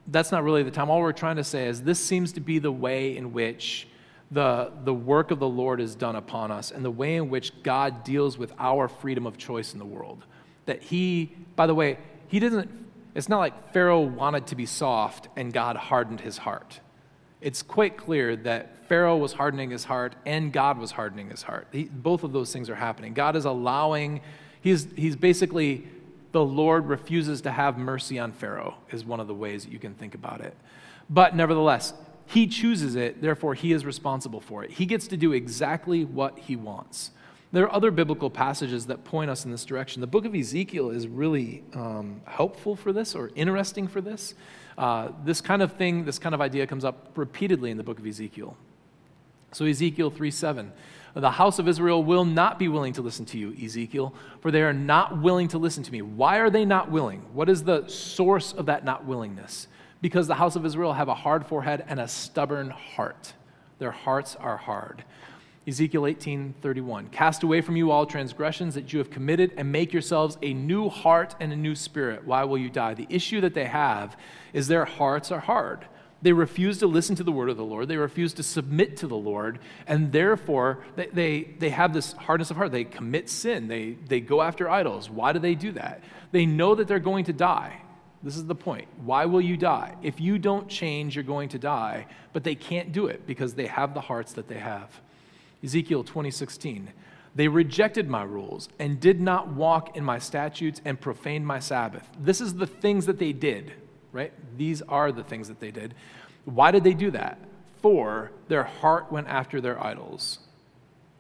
[0.10, 0.92] that's not really the time.
[0.92, 3.88] All we're trying to say is this seems to be the way in which
[4.30, 7.64] the, the work of the Lord is done upon us and the way in which
[7.64, 10.24] God deals with our freedom of choice in the world.
[10.68, 12.70] That He, by the way, He doesn't,
[13.16, 16.80] it's not like Pharaoh wanted to be soft and God hardened his heart.
[17.42, 21.68] It's quite clear that Pharaoh was hardening his heart and God was hardening his heart.
[21.72, 23.16] He, both of those things are happening.
[23.16, 24.22] God is allowing,
[24.68, 25.88] he's, he's basically
[26.32, 29.80] the Lord refuses to have mercy on Pharaoh, is one of the ways that you
[29.80, 30.56] can think about it.
[31.10, 31.94] But nevertheless,
[32.26, 34.72] he chooses it, therefore, he is responsible for it.
[34.72, 37.12] He gets to do exactly what he wants.
[37.54, 40.02] There are other biblical passages that point us in this direction.
[40.02, 44.36] The book of Ezekiel is really um, helpful for this or interesting for this.
[44.78, 48.00] Uh, this kind of thing, this kind of idea comes up repeatedly in the book
[48.00, 48.58] of Ezekiel.
[49.54, 50.74] So, Ezekiel 3 7.
[51.20, 54.62] The house of Israel will not be willing to listen to you, Ezekiel, for they
[54.62, 56.04] are not willing to listen to me.
[56.04, 57.22] Why are they not willing?
[57.34, 59.68] What is the source of that not willingness?
[60.00, 63.34] Because the house of Israel have a hard forehead and a stubborn heart.
[63.80, 65.04] Their hearts are hard.
[65.68, 70.38] Ezekiel 18:31 Cast away from you all transgressions that you have committed and make yourselves
[70.44, 72.26] a new heart and a new spirit.
[72.26, 72.94] Why will you die?
[72.94, 74.16] The issue that they have
[74.54, 75.88] is their hearts are hard.
[76.22, 77.88] They refuse to listen to the word of the Lord.
[77.88, 79.60] They refuse to submit to the Lord.
[79.86, 82.72] And therefore, they, they, they have this hardness of heart.
[82.72, 83.68] They commit sin.
[83.68, 85.10] They, they go after idols.
[85.10, 86.02] Why do they do that?
[86.32, 87.82] They know that they're going to die.
[88.24, 88.88] This is the point.
[89.04, 89.96] Why will you die?
[90.02, 92.08] If you don't change, you're going to die.
[92.34, 95.02] But they can't do it because they have the hearts that they have.
[95.64, 96.90] Ezekiel 2016.
[97.36, 102.10] They rejected my rules and did not walk in my statutes and profaned my Sabbath.
[102.20, 103.74] This is the things that they did
[104.12, 104.32] right?
[104.58, 105.94] These are the things that they did.
[106.46, 107.38] Why did they do that?
[107.82, 110.40] For their heart went after their idols.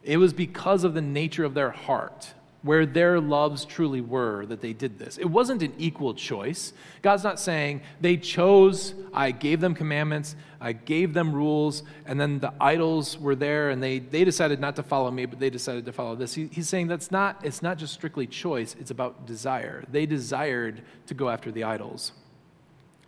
[0.03, 2.33] It was because of the nature of their heart
[2.63, 5.17] where their loves truly were that they did this.
[5.17, 6.73] It wasn't an equal choice.
[7.01, 12.39] God's not saying they chose, I gave them commandments, I gave them rules, and then
[12.39, 15.85] the idols were there and they, they decided not to follow me, but they decided
[15.85, 16.33] to follow this.
[16.33, 19.85] He, he's saying that's not, it's not just strictly choice, it's about desire.
[19.89, 22.11] They desired to go after the idols.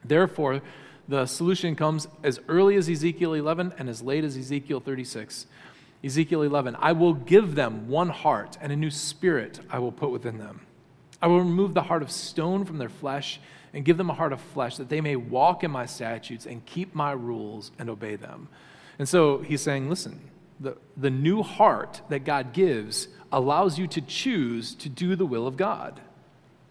[0.04, 0.62] Therefore,
[1.08, 5.48] the solution comes as early as Ezekiel 11 and as late as Ezekiel 36.
[6.04, 10.12] Ezekiel 11, I will give them one heart, and a new spirit I will put
[10.12, 10.62] within them.
[11.22, 13.42] I will remove the heart of stone from their flesh
[13.74, 16.66] and give them a heart of flesh, that they may walk in my statutes and
[16.66, 18.48] keep my rules and obey them.
[18.98, 20.20] And so he's saying, listen,
[20.60, 25.48] the, the new heart that God gives allows you to choose to do the will
[25.48, 26.00] of God.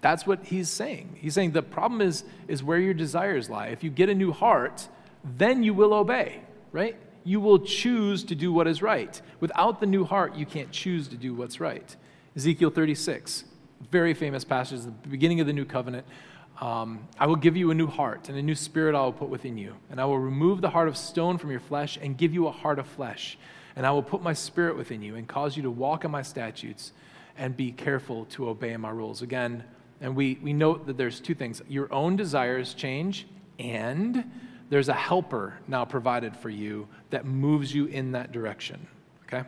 [0.01, 1.17] That's what he's saying.
[1.21, 3.67] He's saying the problem is, is where your desires lie.
[3.69, 4.89] If you get a new heart,
[5.25, 6.97] then you will obey, right?
[7.29, 9.21] you will choose to do what is right.
[9.39, 11.95] Without the new heart, you can't choose to do what's right.
[12.35, 13.45] Ezekiel 36,
[13.91, 16.07] very famous passage, the beginning of the new covenant.
[16.59, 19.29] Um, I will give you a new heart, and a new spirit I will put
[19.29, 19.75] within you.
[19.91, 22.51] And I will remove the heart of stone from your flesh and give you a
[22.51, 23.39] heart of flesh.
[23.77, 26.23] And I will put my spirit within you and cause you to walk in my
[26.23, 26.93] statutes
[27.37, 29.21] and be careful to obey my rules.
[29.21, 29.65] Again,
[30.01, 33.27] and we, we note that there's two things your own desires change,
[33.59, 34.31] and
[34.71, 38.87] there's a helper now provided for you that moves you in that direction.
[39.25, 39.47] Okay?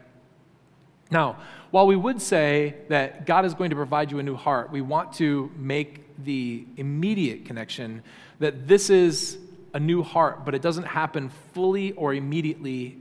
[1.10, 1.38] Now,
[1.70, 4.80] while we would say that God is going to provide you a new heart, we
[4.80, 8.02] want to make the immediate connection
[8.38, 9.38] that this is
[9.74, 12.96] a new heart, but it doesn't happen fully or immediately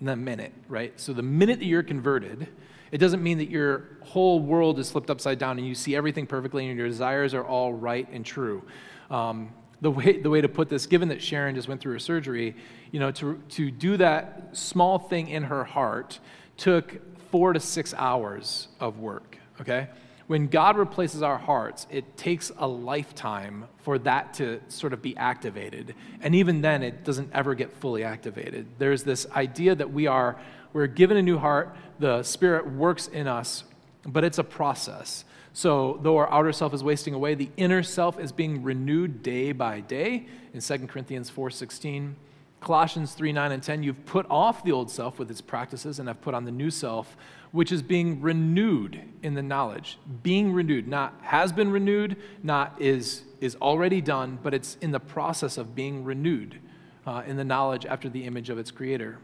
[0.00, 0.98] in the minute, right?
[1.00, 2.48] So the minute that you're converted,
[2.90, 6.26] it doesn't mean that your whole world is flipped upside down and you see everything
[6.26, 8.62] perfectly and your desires are all right and true.
[9.10, 11.98] Um, the way, the way to put this, given that Sharon just went through her
[11.98, 12.56] surgery,
[12.90, 16.18] you know, to, to do that small thing in her heart
[16.56, 19.88] took four to six hours of work, okay?
[20.26, 25.16] When God replaces our hearts, it takes a lifetime for that to sort of be
[25.16, 25.94] activated.
[26.20, 28.66] And even then, it doesn't ever get fully activated.
[28.78, 30.38] There's this idea that we are,
[30.72, 33.64] we're given a new heart, the Spirit works in us,
[34.06, 35.24] but it's a process.
[35.52, 39.52] So, though our outer self is wasting away, the inner self is being renewed day
[39.52, 42.14] by day in 2 Corinthians 4:16.
[42.60, 46.08] Colossians 3 9 and 10, you've put off the old self with its practices and
[46.08, 47.16] have put on the new self,
[47.52, 49.98] which is being renewed in the knowledge.
[50.22, 55.00] Being renewed, not has been renewed, not is, is already done, but it's in the
[55.00, 56.58] process of being renewed
[57.06, 59.18] uh, in the knowledge after the image of its creator.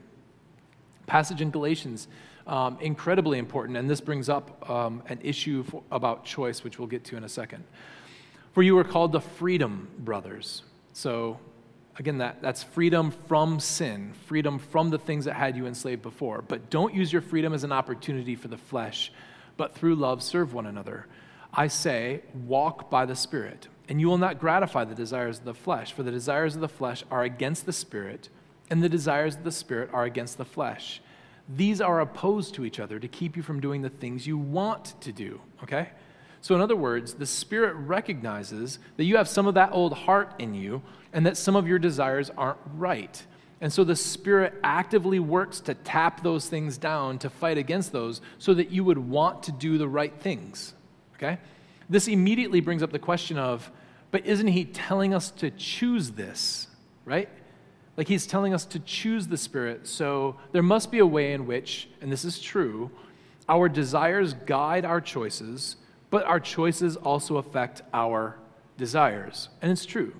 [1.07, 2.09] Passage in Galatians
[2.47, 6.89] um, incredibly important, and this brings up um, an issue for, about choice, which we'll
[6.89, 7.65] get to in a second.
[8.53, 10.63] For you were called the freedom brothers.
[10.93, 11.41] So,
[11.99, 16.43] again, that, that's freedom from sin, freedom from the things that had you enslaved before.
[16.43, 19.11] But don't use your freedom as an opportunity for the flesh,
[19.57, 21.07] but through love serve one another.
[21.53, 25.55] I say, walk by the Spirit, and you will not gratify the desires of the
[25.55, 28.29] flesh, for the desires of the flesh are against the Spirit,
[28.71, 31.01] and the desires of the Spirit are against the flesh
[31.49, 34.99] these are opposed to each other to keep you from doing the things you want
[35.03, 35.91] to do, okay?
[36.41, 40.35] So, in other words, the Spirit recognizes that you have some of that old heart
[40.39, 43.25] in you and that some of your desires aren't right.
[43.61, 48.21] And so the Spirit actively works to tap those things down, to fight against those,
[48.39, 50.75] so that you would want to do the right things,
[51.15, 51.39] okay?
[51.89, 53.71] This immediately brings up the question of,
[54.11, 56.69] but isn't He telling us to choose this,
[57.05, 57.29] right?
[57.97, 59.87] Like he's telling us to choose the Spirit.
[59.87, 62.91] So there must be a way in which, and this is true,
[63.49, 65.77] our desires guide our choices,
[66.11, 68.37] but our choices also affect our
[68.77, 69.49] desires.
[69.63, 70.15] And it's true.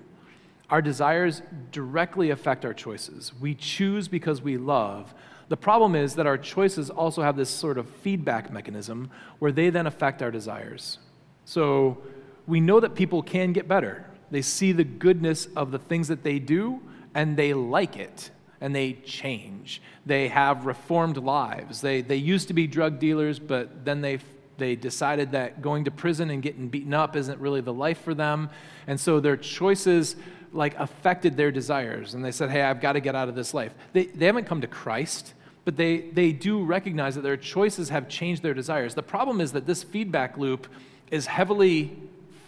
[0.69, 3.33] Our desires directly affect our choices.
[3.39, 5.13] We choose because we love.
[5.47, 9.69] The problem is that our choices also have this sort of feedback mechanism where they
[9.69, 10.97] then affect our desires.
[11.45, 11.99] So
[12.47, 14.09] we know that people can get better.
[14.31, 16.81] They see the goodness of the things that they do,
[17.15, 18.29] and they like it
[18.61, 19.81] and they change.
[20.05, 21.81] They have reformed lives.
[21.81, 24.19] They, they used to be drug dealers, but then they,
[24.57, 28.13] they decided that going to prison and getting beaten up isn't really the life for
[28.13, 28.49] them.
[28.85, 30.15] And so their choices
[30.51, 32.13] like affected their desires.
[32.13, 33.73] And they said, hey, I've got to get out of this life.
[33.93, 38.07] They, they haven't come to Christ, but they, they do recognize that their choices have
[38.07, 38.93] changed their desires.
[38.93, 40.67] The problem is that this feedback loop
[41.11, 41.97] is heavily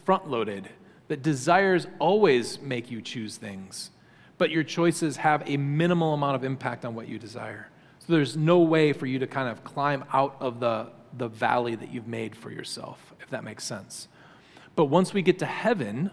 [0.06, 0.70] front loaded,
[1.10, 3.92] that desires always make you choose things
[4.38, 7.70] but your choices have a minimal amount of impact on what you desire.
[8.00, 11.76] So there's no way for you to kind of climb out of the, the valley
[11.76, 14.08] that you've made for yourself, if that makes sense.
[14.76, 16.12] But once we get to heaven,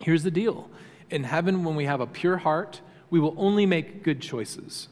[0.00, 0.68] here's the deal.
[1.10, 4.88] In heaven, when we have a pure heart, we will only make good choices,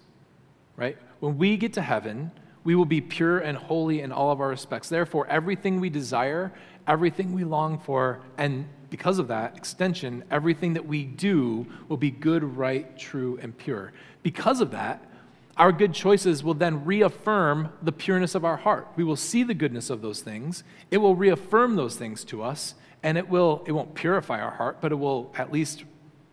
[0.77, 0.97] right?
[1.21, 2.33] When we get to heaven,
[2.65, 4.89] We will be pure and holy in all of our respects.
[4.89, 6.53] Therefore, everything we desire,
[6.87, 12.11] everything we long for, and because of that extension, everything that we do will be
[12.11, 13.91] good, right, true, and pure.
[14.23, 15.03] Because of that,
[15.57, 18.87] our good choices will then reaffirm the pureness of our heart.
[18.97, 20.63] We will see the goodness of those things.
[20.91, 24.83] It will reaffirm those things to us, and it will it won't purify our heart,
[24.83, 25.85] but it will at least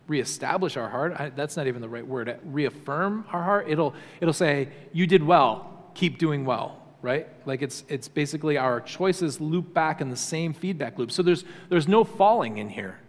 [0.07, 1.13] reestablish our heart.
[1.17, 2.41] I, that's not even the right word.
[2.43, 3.69] Reaffirm our heart.
[3.69, 5.91] It'll it'll say, "You did well.
[5.93, 7.27] Keep doing well." Right?
[7.45, 11.11] Like it's it's basically our choices loop back in the same feedback loop.
[11.11, 12.99] So there's there's no falling in here.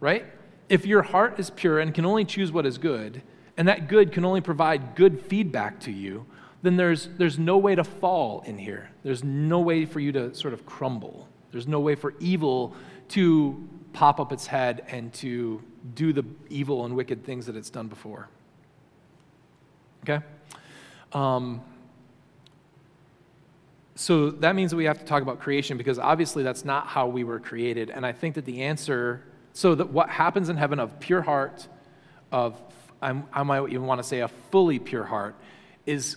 [0.00, 0.24] Right?
[0.68, 3.22] If your heart is pure and can only choose what is good,
[3.56, 6.26] and that good can only provide good feedback to you,
[6.62, 8.90] then there's, there's no way to fall in here.
[9.02, 11.28] There's no way for you to sort of crumble.
[11.52, 12.74] There's no way for evil
[13.10, 15.62] to pop up its head and to
[15.94, 18.28] do the evil and wicked things that it's done before.
[20.02, 20.24] Okay?
[21.12, 21.62] Um,
[23.98, 27.08] so that means that we have to talk about creation because obviously that's not how
[27.08, 27.90] we were created.
[27.90, 31.66] And I think that the answer, so that what happens in heaven of pure heart,
[32.30, 32.56] of
[33.02, 35.34] I'm, might even want to say a fully pure heart,
[35.84, 36.16] is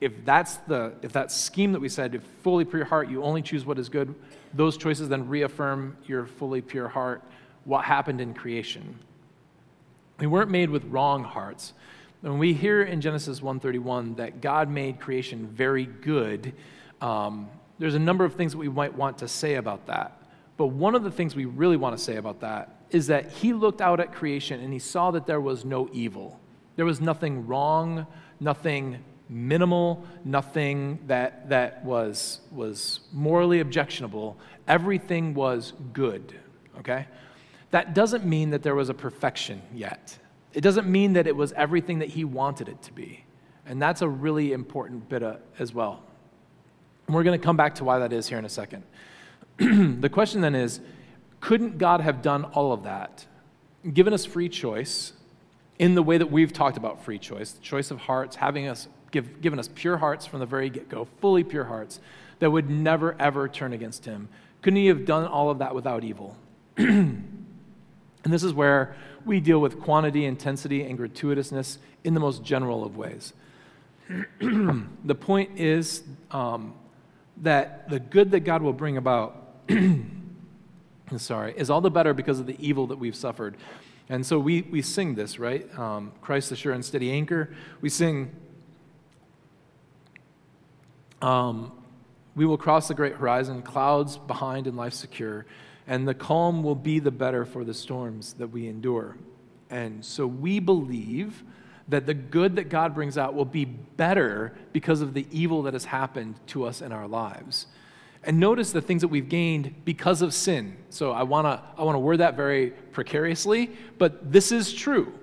[0.00, 3.42] if that's the if that scheme that we said, if fully pure heart, you only
[3.42, 4.12] choose what is good,
[4.52, 7.22] those choices then reaffirm your fully pure heart,
[7.62, 8.98] what happened in creation.
[10.18, 11.74] We weren't made with wrong hearts.
[12.22, 16.54] When we hear in Genesis 1:31 that God made creation very good,
[17.00, 20.20] um, there's a number of things that we might want to say about that.
[20.56, 23.52] But one of the things we really want to say about that is that he
[23.52, 26.40] looked out at creation and he saw that there was no evil.
[26.76, 28.06] There was nothing wrong,
[28.40, 34.36] nothing minimal, nothing that, that was, was morally objectionable.
[34.66, 36.34] Everything was good,
[36.78, 37.06] okay?
[37.70, 40.18] That doesn't mean that there was a perfection yet.
[40.54, 43.24] It doesn't mean that it was everything that he wanted it to be.
[43.66, 46.02] And that's a really important bit of, as well.
[47.08, 48.84] And we're going to come back to why that is here in a second.
[49.56, 50.80] the question then is
[51.40, 53.24] couldn't God have done all of that,
[53.92, 55.14] given us free choice
[55.78, 58.88] in the way that we've talked about free choice, the choice of hearts, having us
[59.10, 61.98] give, given us pure hearts from the very get go, fully pure hearts
[62.40, 64.28] that would never ever turn against Him?
[64.60, 66.36] Couldn't He have done all of that without evil?
[66.76, 67.24] and
[68.24, 68.94] this is where
[69.24, 73.32] we deal with quantity, intensity, and gratuitousness in the most general of ways.
[74.40, 76.74] the point is um,
[77.42, 79.44] that the good that God will bring about
[81.16, 83.56] sorry, is all the better because of the evil that we've suffered.
[84.10, 85.66] And so we, we sing this, right?
[85.78, 87.50] Um, Christ the sure and steady anchor.
[87.80, 88.34] We sing,
[91.22, 91.72] um,
[92.34, 95.46] We will cross the great horizon, clouds behind and life secure,
[95.86, 99.16] and the calm will be the better for the storms that we endure.
[99.70, 101.44] And so we believe
[101.88, 105.72] that the good that God brings out will be better because of the evil that
[105.72, 107.66] has happened to us in our lives.
[108.24, 110.76] And notice the things that we've gained because of sin.
[110.90, 115.14] So I want to I want to word that very precariously, but this is true.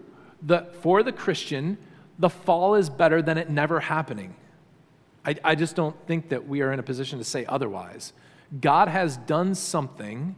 [0.44, 1.78] That for the Christian,
[2.18, 4.36] the fall is better than it never happening.
[5.26, 8.14] I, I just don't think that we are in a position to say otherwise.
[8.62, 10.36] God has done something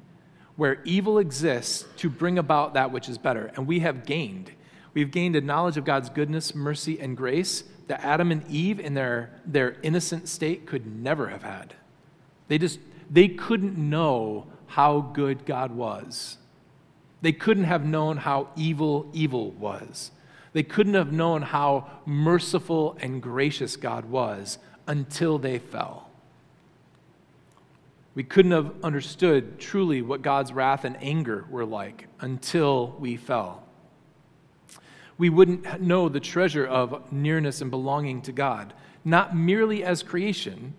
[0.56, 4.52] where evil exists to bring about that which is better, and we have gained.
[4.98, 8.96] We've gained a knowledge of God's goodness, mercy, and grace that Adam and Eve, in
[8.96, 11.76] their, their innocent state, could never have had.
[12.48, 16.40] They just they couldn't know how good God was.
[17.22, 20.10] They couldn't have known how evil evil was.
[20.54, 26.10] They couldn't have known how merciful and gracious God was until they fell.
[28.16, 33.67] We couldn't have understood truly what God's wrath and anger were like until we fell.
[35.18, 40.76] We wouldn't know the treasure of nearness and belonging to God, not merely as creation,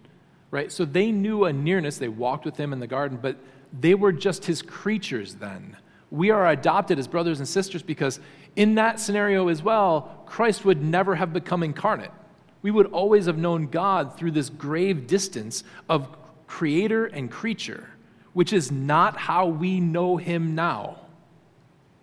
[0.51, 0.71] right?
[0.71, 1.99] So they knew a nearness.
[1.99, 3.37] They walked with him in the garden, but
[3.79, 5.77] they were just his creatures then.
[6.11, 8.21] We are adopted as brothers and sisters because
[8.57, 12.13] in that scenario as well, Christ would never have become incarnate.
[12.63, 16.17] We would always have known God through this grave distance of
[16.47, 17.91] creator and creature,
[18.33, 20.99] which is not how we know him now.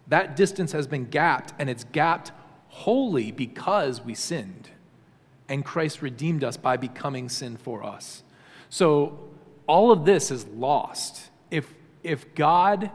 [0.08, 2.32] That distance has been gapped, and it's gapped
[2.68, 4.70] wholly because we sinned.
[5.48, 8.24] And Christ redeemed us by becoming sin for us.
[8.70, 9.30] So
[9.68, 11.30] all of this is lost.
[11.52, 12.92] If, if God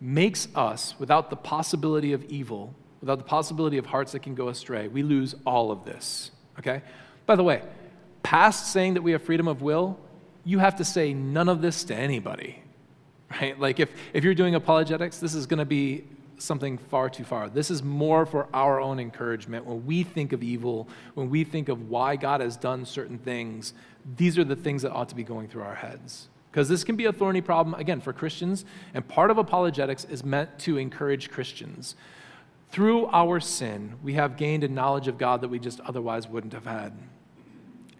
[0.00, 4.48] makes us without the possibility of evil, without the possibility of hearts that can go
[4.48, 6.30] astray, we lose all of this.
[6.58, 6.82] Okay?
[7.26, 7.62] By the way,
[8.22, 9.98] past saying that we have freedom of will,
[10.44, 12.63] you have to say none of this to anybody.
[13.40, 13.58] Right?
[13.58, 16.04] Like if, if you're doing apologetics, this is going to be
[16.38, 17.48] something far too far.
[17.48, 19.64] This is more for our own encouragement.
[19.64, 23.72] When we think of evil, when we think of why God has done certain things,
[24.16, 26.28] these are the things that ought to be going through our heads.
[26.50, 30.22] Because this can be a thorny problem, again, for Christians, and part of apologetics is
[30.24, 31.96] meant to encourage Christians.
[32.70, 36.52] Through our sin, we have gained a knowledge of God that we just otherwise wouldn't
[36.52, 36.92] have had.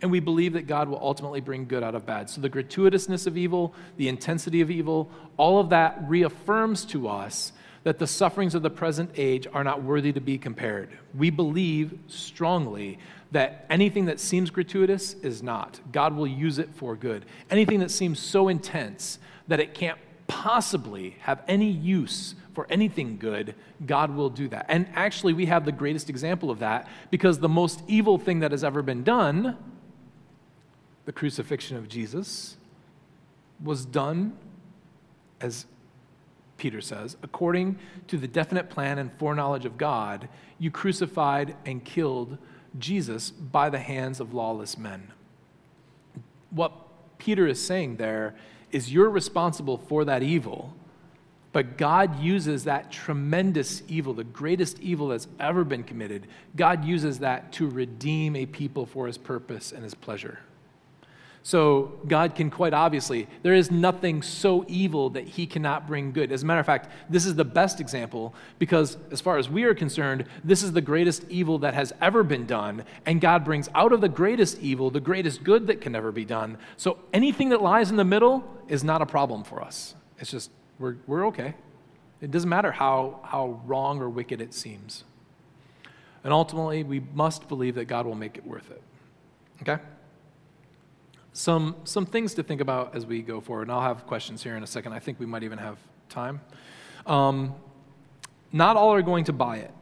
[0.04, 2.28] And we believe that God will ultimately bring good out of bad.
[2.28, 7.52] So the gratuitousness of evil, the intensity of evil, all of that reaffirms to us
[7.84, 10.90] that the sufferings of the present age are not worthy to be compared.
[11.14, 12.98] We believe strongly
[13.30, 15.80] that anything that seems gratuitous is not.
[15.90, 17.24] God will use it for good.
[17.50, 23.54] Anything that seems so intense that it can't possibly have any use for anything good,
[23.86, 24.66] God will do that.
[24.68, 28.50] And actually, we have the greatest example of that because the most evil thing that
[28.50, 29.56] has ever been done,
[31.04, 32.56] the crucifixion of Jesus,
[33.62, 34.36] was done,
[35.40, 35.66] as
[36.56, 37.78] Peter says, according
[38.08, 40.28] to the definite plan and foreknowledge of God,
[40.58, 42.38] you crucified and killed
[42.78, 45.12] Jesus by the hands of lawless men.
[46.50, 46.72] What
[47.18, 48.34] Peter is saying there
[48.70, 50.74] is you're responsible for that evil,
[51.52, 56.26] but God uses that tremendous evil, the greatest evil that's ever been committed,
[56.56, 60.40] God uses that to redeem a people for his purpose and his pleasure.
[61.46, 66.32] So God can quite obviously, there is nothing so evil that he cannot bring good.
[66.32, 69.64] As a matter of fact, this is the best example because, as far as we
[69.64, 72.82] are concerned, this is the greatest evil that has ever been done.
[73.04, 76.24] And God brings out of the greatest evil the greatest good that can ever be
[76.24, 76.56] done.
[76.78, 79.94] So anything that lies in the middle is not a problem for us.
[80.18, 81.52] It's just, we're, we're okay.
[82.22, 85.04] It doesn't matter how, how wrong or wicked it seems.
[86.24, 88.80] And ultimately, we must believe that God will make it worth it.
[89.60, 89.82] Okay?
[91.36, 94.56] Some, some things to think about as we go forward, and I'll have questions here
[94.56, 94.92] in a second.
[94.92, 95.78] I think we might even have
[96.08, 96.40] time.
[97.06, 97.56] Um,
[98.52, 99.72] not all are going to buy it,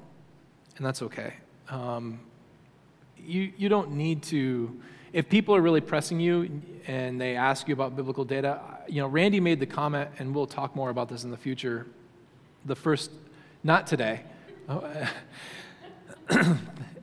[0.78, 1.34] and that's okay.
[1.68, 2.20] Um,
[3.18, 4.80] you, you don't need to,
[5.12, 9.07] if people are really pressing you and they ask you about biblical data, you know,
[9.07, 11.86] Randy made the comment, and we'll talk more about this in the future.
[12.64, 13.11] The first,
[13.62, 14.22] not today.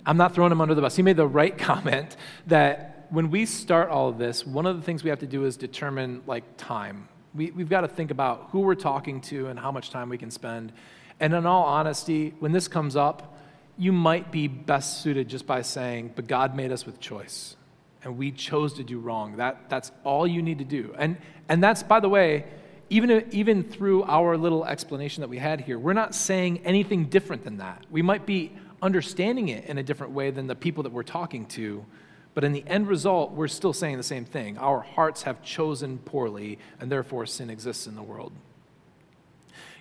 [0.07, 0.95] I'm not throwing him under the bus.
[0.95, 4.81] He made the right comment that when we start all of this, one of the
[4.81, 7.07] things we have to do is determine like time.
[7.33, 10.17] We, we've got to think about who we're talking to and how much time we
[10.17, 10.71] can spend.
[11.19, 13.37] And in all honesty, when this comes up,
[13.77, 17.55] you might be best suited just by saying, but God made us with choice.
[18.03, 19.37] And we chose to do wrong.
[19.37, 20.95] That, that's all you need to do.
[20.97, 21.17] And,
[21.49, 22.45] and that's, by the way,
[22.89, 27.43] even, even through our little explanation that we had here, we're not saying anything different
[27.43, 27.85] than that.
[27.89, 28.51] We might be
[28.81, 31.85] understanding it in a different way than the people that we're talking to,
[32.33, 34.57] but in the end result, we're still saying the same thing.
[34.57, 38.31] Our hearts have chosen poorly, and therefore sin exists in the world.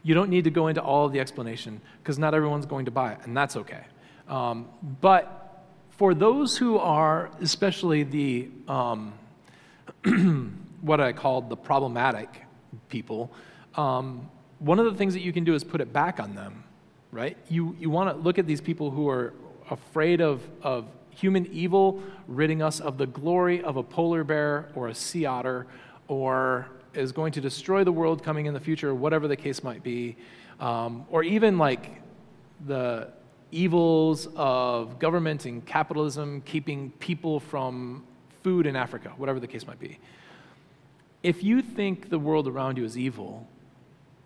[0.03, 2.91] You don't need to go into all of the explanation because not everyone's going to
[2.91, 3.85] buy it, and that's okay.
[4.29, 4.69] Um,
[5.01, 9.13] but for those who are, especially the um,
[10.81, 12.45] what I called the problematic
[12.89, 13.33] people,
[13.75, 16.65] um, one of the things that you can do is put it back on them,
[17.13, 17.37] right?
[17.49, 19.35] You, you want to look at these people who are
[19.71, 20.87] afraid of, of
[21.19, 25.67] human evil ridding us of the glory of a polar bear or a sea otter
[26.07, 29.83] or is going to destroy the world coming in the future, whatever the case might
[29.83, 30.17] be,
[30.61, 32.01] um, or even like
[32.67, 33.09] the
[33.51, 38.05] evils of government and capitalism keeping people from
[38.43, 39.99] food in Africa, whatever the case might be.
[41.23, 43.47] If you think the world around you is evil,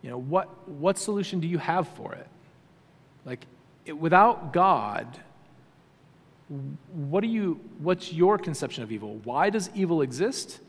[0.03, 2.27] you know, what, what solution do you have for it?
[3.25, 3.47] Like,
[3.87, 5.07] it, without God,
[6.49, 9.21] what do you, what's your conception of evil?
[9.25, 10.61] Why does evil exist?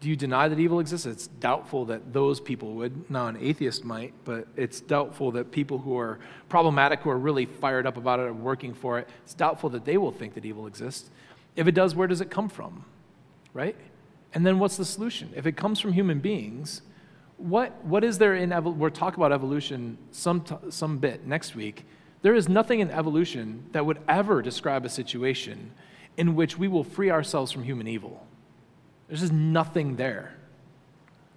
[0.00, 1.06] Do you deny that evil exists?
[1.06, 3.10] It's doubtful that those people would.
[3.40, 6.18] Atheist might, but it's doubtful that people who are
[6.48, 9.84] problematic, who are really fired up about it and working for it, it's doubtful that
[9.84, 11.10] they will think that evil exists.
[11.56, 12.84] If it does, where does it come from?
[13.54, 13.76] Right?
[14.34, 15.32] And then what's the solution?
[15.34, 16.82] If it comes from human beings,
[17.38, 18.78] what, what is there in evolution?
[18.78, 21.86] We'll talk about evolution some, t- some bit next week.
[22.26, 25.70] There is nothing in evolution that would ever describe a situation
[26.16, 28.26] in which we will free ourselves from human evil.
[29.06, 30.34] There's just nothing there.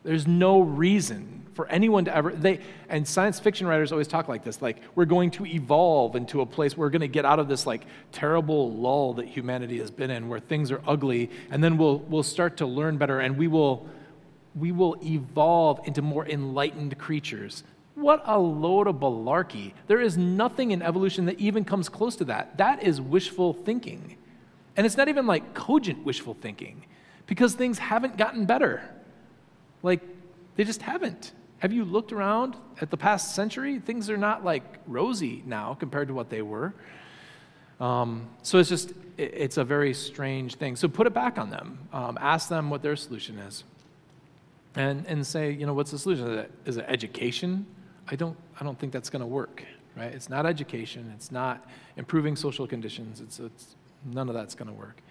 [0.01, 4.43] There's no reason for anyone to ever they and science fiction writers always talk like
[4.43, 7.37] this like we're going to evolve into a place where we're going to get out
[7.37, 11.63] of this like terrible lull that humanity has been in where things are ugly and
[11.63, 13.87] then we'll we'll start to learn better and we will
[14.55, 17.63] we will evolve into more enlightened creatures
[18.01, 19.73] what a load of malarkey.
[19.87, 22.57] There is nothing in evolution that even comes close to that.
[22.57, 24.17] That is wishful thinking.
[24.75, 26.85] And it's not even like cogent wishful thinking
[27.27, 28.81] because things haven't gotten better.
[29.83, 30.01] Like,
[30.55, 31.33] they just haven't.
[31.59, 33.79] have you looked around at the past century?
[33.79, 36.73] Things are not like rosy now compared to what they were.
[37.79, 40.75] Um, so it's just, it, it's a very strange thing.
[40.75, 41.79] So put it back on them.
[41.93, 43.63] Um, ask them what their solution is.
[44.75, 46.27] And, and say, you know, what's the solution?
[46.27, 47.65] Is it, is it education?
[48.11, 49.63] I don't, I don't think that's going to work,
[49.95, 50.11] right?
[50.13, 51.11] It's not education.
[51.15, 53.21] It's not improving social conditions.
[53.21, 55.01] It's, it's none of that's going to work.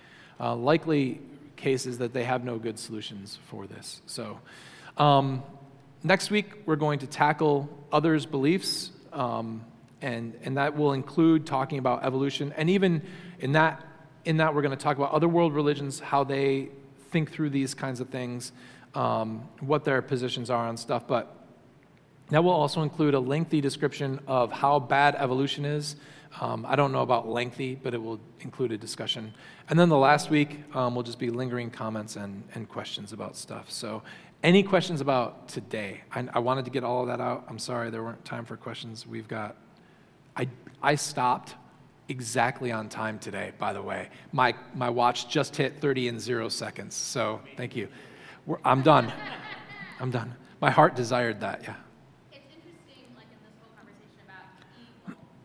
[0.41, 1.21] Uh, likely
[1.57, 4.01] case is that they have no good solutions for this.
[4.07, 4.41] So,
[4.97, 5.43] um,
[6.03, 9.65] next week we're going to tackle others' beliefs, um,
[10.01, 13.03] and and that will include talking about evolution, and even
[13.41, 13.85] in that
[14.25, 16.69] in that we're going to talk about other world religions, how they
[17.11, 18.53] think through these kinds of things,
[18.95, 21.35] um, what their positions are on stuff, but.
[22.31, 25.97] That will also include a lengthy description of how bad evolution is,
[26.41, 29.35] um, I don't know about lengthy, but it will include a discussion.
[29.69, 33.37] And then the last week um, will just be lingering comments and, and questions about
[33.37, 33.71] stuff.
[33.71, 34.03] So,
[34.45, 36.03] any questions about today?
[36.13, 37.45] I, I, wanted to get all of that out.
[37.49, 39.05] I'm sorry there weren't time for questions.
[39.05, 39.57] We've got,
[40.37, 40.47] I,
[40.81, 41.57] I stopped
[42.09, 44.11] exactly on time today, by the way.
[44.31, 46.95] My, my watch just hit 30 and zero seconds.
[46.95, 47.89] So, thank you.
[48.47, 49.13] We're, I'm done.
[49.99, 50.37] I'm done.
[50.61, 51.75] My heart desired that, yeah.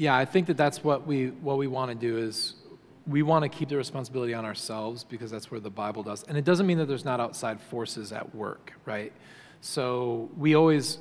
[0.00, 2.54] yeah, I think that that's what we what we want to do is
[3.06, 6.22] we want to keep the responsibility on ourselves because that's where the Bible does.
[6.22, 9.12] And it doesn't mean that there's not outside forces at work, right?
[9.60, 10.96] So we always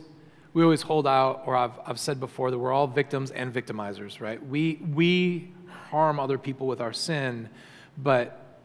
[0.52, 4.20] we always hold out, or I've, I've said before that we're all victims and victimizers,
[4.20, 4.46] right?
[4.46, 5.54] We we
[5.92, 7.48] harm other people with our sin,
[7.98, 8.60] but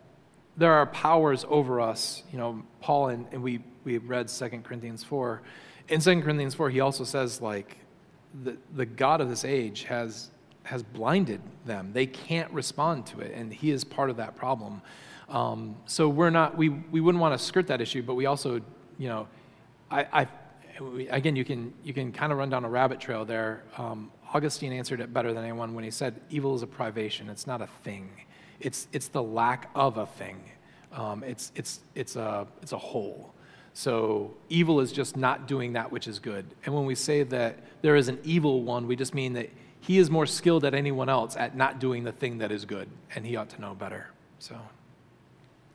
[0.57, 2.25] there are powers over us.
[2.33, 5.43] You know, Paul and, and we we read 2 Corinthians 4.
[5.91, 7.79] In 2 Corinthians 4, he also says like
[8.43, 10.31] the, the God of this age has,
[10.65, 11.91] has blinded them.
[11.93, 14.83] They can't respond to it, and He is part of that problem.
[15.29, 18.61] Um, so we're not, we, we wouldn't want to skirt that issue, but we also,
[18.99, 19.29] you know,
[19.91, 20.29] I, I
[21.11, 23.63] again, you can, you can kind of run down a rabbit trail there.
[23.79, 27.47] Um, Augustine answered it better than anyone when he said, evil is a privation, it's
[27.47, 28.11] not a thing.
[28.61, 30.41] It's, it's the lack of a thing.
[30.93, 33.35] Um, it's, it's, it's, a, it's a hole.
[33.75, 36.47] So evil is just not doing that which is good.
[36.65, 39.51] And when we say that there is an evil one, we just mean that
[39.81, 42.89] he is more skilled than anyone else at not doing the thing that is good,
[43.15, 44.09] and he ought to know better.
[44.39, 44.57] So.